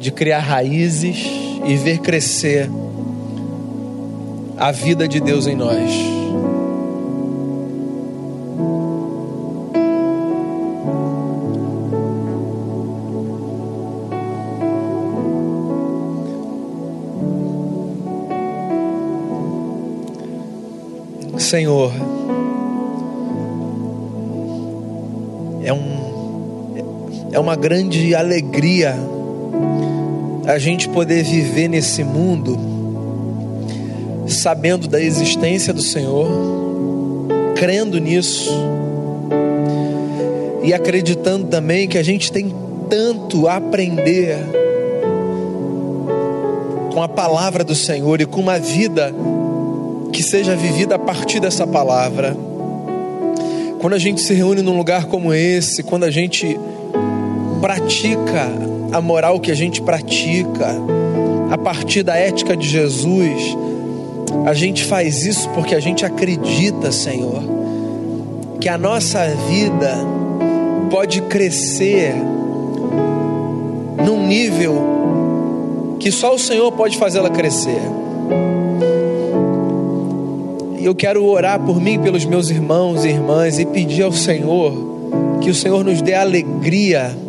de 0.00 0.10
criar 0.10 0.40
raízes 0.40 1.24
e 1.64 1.76
ver 1.76 1.98
crescer 1.98 2.68
a 4.56 4.72
vida 4.72 5.06
de 5.06 5.20
Deus 5.20 5.46
em 5.46 5.54
nós. 5.54 5.92
Senhor, 21.38 21.92
é 27.34 27.38
uma 27.40 27.56
grande 27.56 28.14
alegria 28.14 28.94
a 30.46 30.56
gente 30.56 30.88
poder 30.88 31.24
viver 31.24 31.66
nesse 31.66 32.04
mundo 32.04 32.56
sabendo 34.28 34.86
da 34.86 35.02
existência 35.02 35.72
do 35.72 35.82
Senhor, 35.82 36.28
crendo 37.56 37.98
nisso 37.98 38.54
e 40.62 40.72
acreditando 40.72 41.48
também 41.48 41.88
que 41.88 41.98
a 41.98 42.04
gente 42.04 42.30
tem 42.30 42.54
tanto 42.88 43.48
a 43.48 43.56
aprender 43.56 44.38
com 46.92 47.02
a 47.02 47.08
palavra 47.08 47.64
do 47.64 47.74
Senhor 47.74 48.20
e 48.20 48.26
com 48.26 48.40
uma 48.40 48.60
vida 48.60 49.12
que 50.12 50.22
seja 50.22 50.54
vivida 50.54 50.94
a 50.94 50.98
partir 51.00 51.40
dessa 51.40 51.66
palavra. 51.66 52.36
Quando 53.80 53.94
a 53.94 53.98
gente 53.98 54.20
se 54.20 54.32
reúne 54.34 54.62
num 54.62 54.76
lugar 54.76 55.06
como 55.06 55.34
esse, 55.34 55.82
quando 55.82 56.04
a 56.04 56.10
gente 56.12 56.56
pratica 57.64 58.46
a 58.92 59.00
moral 59.00 59.40
que 59.40 59.50
a 59.50 59.54
gente 59.54 59.80
pratica 59.80 60.76
a 61.50 61.56
partir 61.56 62.02
da 62.02 62.14
ética 62.14 62.54
de 62.54 62.68
Jesus, 62.68 63.56
a 64.44 64.52
gente 64.52 64.84
faz 64.84 65.24
isso 65.24 65.48
porque 65.54 65.74
a 65.74 65.80
gente 65.80 66.04
acredita, 66.04 66.92
Senhor, 66.92 67.42
que 68.60 68.68
a 68.68 68.76
nossa 68.76 69.26
vida 69.48 69.96
pode 70.90 71.22
crescer 71.22 72.14
num 74.04 74.26
nível 74.26 75.96
que 75.98 76.12
só 76.12 76.34
o 76.34 76.38
Senhor 76.38 76.70
pode 76.72 76.98
fazê-la 76.98 77.30
crescer. 77.30 77.80
E 80.78 80.84
eu 80.84 80.94
quero 80.94 81.24
orar 81.24 81.58
por 81.60 81.80
mim, 81.80 81.98
pelos 81.98 82.26
meus 82.26 82.50
irmãos 82.50 83.06
e 83.06 83.08
irmãs 83.08 83.58
e 83.58 83.64
pedir 83.64 84.02
ao 84.02 84.12
Senhor 84.12 85.38
que 85.40 85.48
o 85.48 85.54
Senhor 85.54 85.82
nos 85.82 86.02
dê 86.02 86.12
alegria 86.12 87.24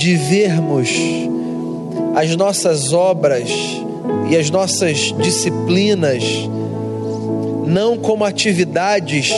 de 0.00 0.16
vermos 0.16 0.88
as 2.16 2.34
nossas 2.34 2.90
obras 2.90 3.50
e 4.30 4.34
as 4.34 4.48
nossas 4.48 5.14
disciplinas 5.20 6.24
não 7.66 7.98
como 7.98 8.24
atividades 8.24 9.30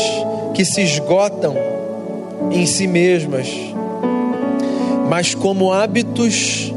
que 0.55 0.65
se 0.65 0.81
esgotam 0.83 1.57
em 2.53 2.65
si 2.65 2.87
mesmas, 2.87 3.49
mas 5.11 5.35
como 5.35 5.73
hábitos 5.73 6.73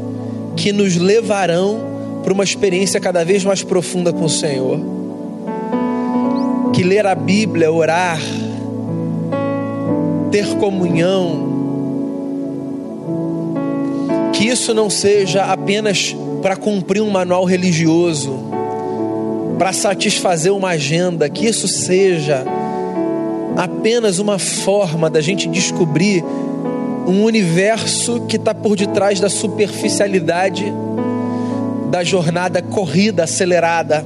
que 0.56 0.72
nos 0.72 0.96
levarão 0.96 1.78
para 2.24 2.32
uma 2.32 2.42
experiência 2.42 2.98
cada 2.98 3.24
vez 3.24 3.44
mais 3.44 3.62
profunda 3.62 4.12
com 4.12 4.24
o 4.24 4.28
Senhor. 4.28 4.80
Que 6.72 6.82
ler 6.82 7.06
a 7.06 7.14
Bíblia, 7.14 7.70
orar, 7.70 8.20
ter 10.32 10.56
comunhão, 10.56 11.55
que 14.36 14.46
isso 14.46 14.74
não 14.74 14.90
seja 14.90 15.44
apenas 15.44 16.14
para 16.42 16.56
cumprir 16.56 17.00
um 17.00 17.08
manual 17.08 17.44
religioso, 17.44 18.38
para 19.58 19.72
satisfazer 19.72 20.52
uma 20.52 20.68
agenda, 20.68 21.26
que 21.30 21.46
isso 21.46 21.66
seja 21.66 22.44
apenas 23.56 24.18
uma 24.18 24.38
forma 24.38 25.08
da 25.08 25.22
gente 25.22 25.48
descobrir 25.48 26.22
um 27.06 27.24
universo 27.24 28.26
que 28.28 28.36
está 28.36 28.52
por 28.52 28.76
detrás 28.76 29.20
da 29.20 29.30
superficialidade 29.30 30.70
da 31.90 32.04
jornada 32.04 32.60
corrida, 32.60 33.24
acelerada. 33.24 34.04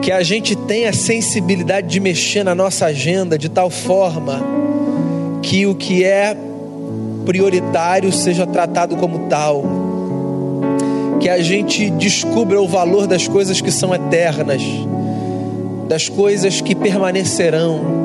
Que 0.00 0.10
a 0.10 0.22
gente 0.22 0.56
tenha 0.56 0.88
a 0.88 0.94
sensibilidade 0.94 1.88
de 1.88 2.00
mexer 2.00 2.44
na 2.44 2.54
nossa 2.54 2.86
agenda 2.86 3.36
de 3.36 3.50
tal 3.50 3.68
forma 3.68 4.42
que 5.42 5.66
o 5.66 5.74
que 5.74 6.02
é 6.02 6.34
prioritário 7.26 8.10
seja 8.12 8.46
tratado 8.46 8.96
como 8.96 9.28
tal. 9.28 9.64
Que 11.20 11.28
a 11.28 11.42
gente 11.42 11.90
descubra 11.90 12.62
o 12.62 12.68
valor 12.68 13.06
das 13.06 13.26
coisas 13.26 13.60
que 13.60 13.70
são 13.70 13.94
eternas, 13.94 14.62
das 15.88 16.08
coisas 16.08 16.60
que 16.60 16.74
permanecerão. 16.74 17.96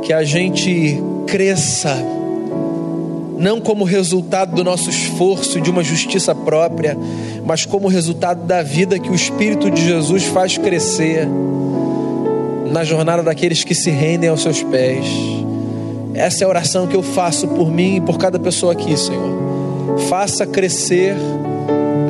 Que 0.00 0.12
a 0.12 0.22
gente 0.22 1.02
cresça, 1.26 1.96
não 3.36 3.60
como 3.60 3.84
resultado 3.84 4.54
do 4.54 4.62
nosso 4.62 4.88
esforço 4.88 5.58
e 5.58 5.60
de 5.60 5.70
uma 5.70 5.82
justiça 5.82 6.34
própria, 6.34 6.96
mas 7.44 7.66
como 7.66 7.88
resultado 7.88 8.46
da 8.46 8.62
vida 8.62 8.98
que 8.98 9.10
o 9.10 9.14
Espírito 9.14 9.70
de 9.70 9.84
Jesus 9.84 10.24
faz 10.24 10.56
crescer 10.56 11.26
na 12.70 12.84
jornada 12.84 13.22
daqueles 13.22 13.64
que 13.64 13.74
se 13.74 13.90
rendem 13.90 14.28
aos 14.28 14.42
seus 14.42 14.62
pés. 14.62 15.43
Essa 16.14 16.44
é 16.44 16.46
a 16.46 16.48
oração 16.48 16.86
que 16.86 16.94
eu 16.94 17.02
faço 17.02 17.48
por 17.48 17.70
mim 17.70 17.96
e 17.96 18.00
por 18.00 18.18
cada 18.18 18.38
pessoa 18.38 18.72
aqui, 18.72 18.96
Senhor. 18.96 19.98
Faça 20.08 20.46
crescer 20.46 21.14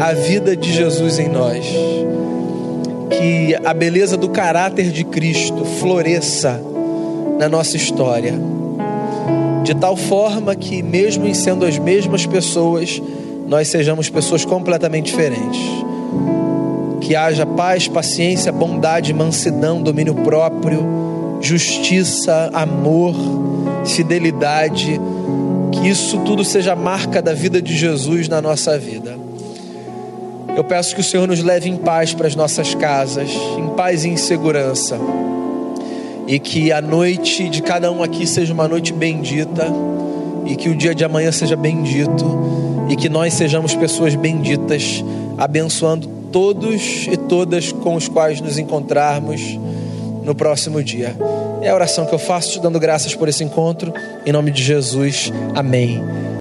a 0.00 0.12
vida 0.12 0.55
de 0.55 0.72
Jesus 0.72 1.18
em 1.18 1.28
nós. 1.28 1.66
Que 3.11 3.57
a 3.64 3.72
beleza 3.72 4.16
do 4.16 4.28
caráter 4.28 4.90
de 4.90 5.05
Cristo 5.05 5.64
floresça 5.64 6.61
na 7.38 7.48
nossa 7.48 7.76
história. 7.76 8.34
de 9.64 9.74
tal 9.74 9.96
forma 9.96 10.55
que, 10.55 10.82
mesmo 10.82 11.26
em 11.26 11.32
sendo 11.32 11.64
as 11.64 11.78
mesmas 11.78 12.26
pessoas, 12.26 13.00
nós 13.46 13.68
sejamos 13.68 14.11
pessoas 14.11 14.44
completamente 14.44 15.07
diferentes. 15.07 15.59
Que 17.00 17.16
haja 17.16 17.46
paz, 17.46 17.88
paciência, 17.88 18.52
bondade, 18.52 19.14
mansidão, 19.14 19.82
domínio 19.82 20.14
próprio, 20.16 21.38
justiça, 21.40 22.50
amor, 22.52 23.14
fidelidade. 23.87 25.01
Que 25.72 25.89
isso 25.89 26.18
tudo 26.20 26.45
seja 26.45 26.76
marca 26.76 27.20
da 27.20 27.35
vida 27.35 27.61
de 27.61 27.76
Jesus 27.76 28.28
na 28.28 28.41
nossa 28.41 28.78
vida. 28.78 29.18
Eu 30.57 30.62
peço 30.62 30.95
que 30.95 31.01
o 31.01 31.05
Senhor 31.05 31.26
nos 31.26 31.43
leve 31.43 31.68
em 31.68 31.76
paz 31.76 32.14
para 32.14 32.28
as 32.28 32.37
nossas 32.37 32.74
casas, 32.76 33.28
em 33.59 33.68
paz 33.70 34.05
e 34.05 34.09
em 34.09 34.16
segurança. 34.16 34.97
E 36.28 36.39
que 36.39 36.70
a 36.70 36.80
noite 36.80 37.49
de 37.49 37.61
cada 37.61 37.91
um 37.91 38.03
aqui 38.03 38.26
seja 38.26 38.55
uma 38.55 38.68
noite 38.68 38.93
bendita. 38.93 39.66
E 40.47 40.55
que 40.55 40.68
o 40.68 40.76
dia 40.76 40.95
de 40.95 41.05
amanhã 41.05 41.32
seja 41.32 41.57
bendito. 41.57 42.24
E 42.89 42.95
que 42.95 43.09
nós 43.09 43.35
sejamos 43.35 43.74
pessoas 43.74 44.14
benditas, 44.14 45.05
abençoando 45.37 46.07
todos 46.30 47.09
e 47.11 47.16
todas 47.16 47.72
com 47.72 47.95
os 47.97 48.09
quais 48.09 48.41
nos 48.41 48.59
encontrarmos 48.59 49.59
no 50.24 50.35
próximo 50.35 50.82
dia. 50.82 51.16
É 51.65 51.71
a 51.71 51.75
oração 51.75 52.05
que 52.05 52.15
eu 52.15 52.19
faço, 52.19 52.51
te 52.51 52.61
dando 52.61 52.79
graças 52.79 53.15
por 53.15 53.27
esse 53.27 53.43
encontro. 53.43 53.93
Em 54.27 54.31
nome 54.31 54.51
de 54.51 54.62
Jesus. 54.62 55.33
Amém. 55.55 56.05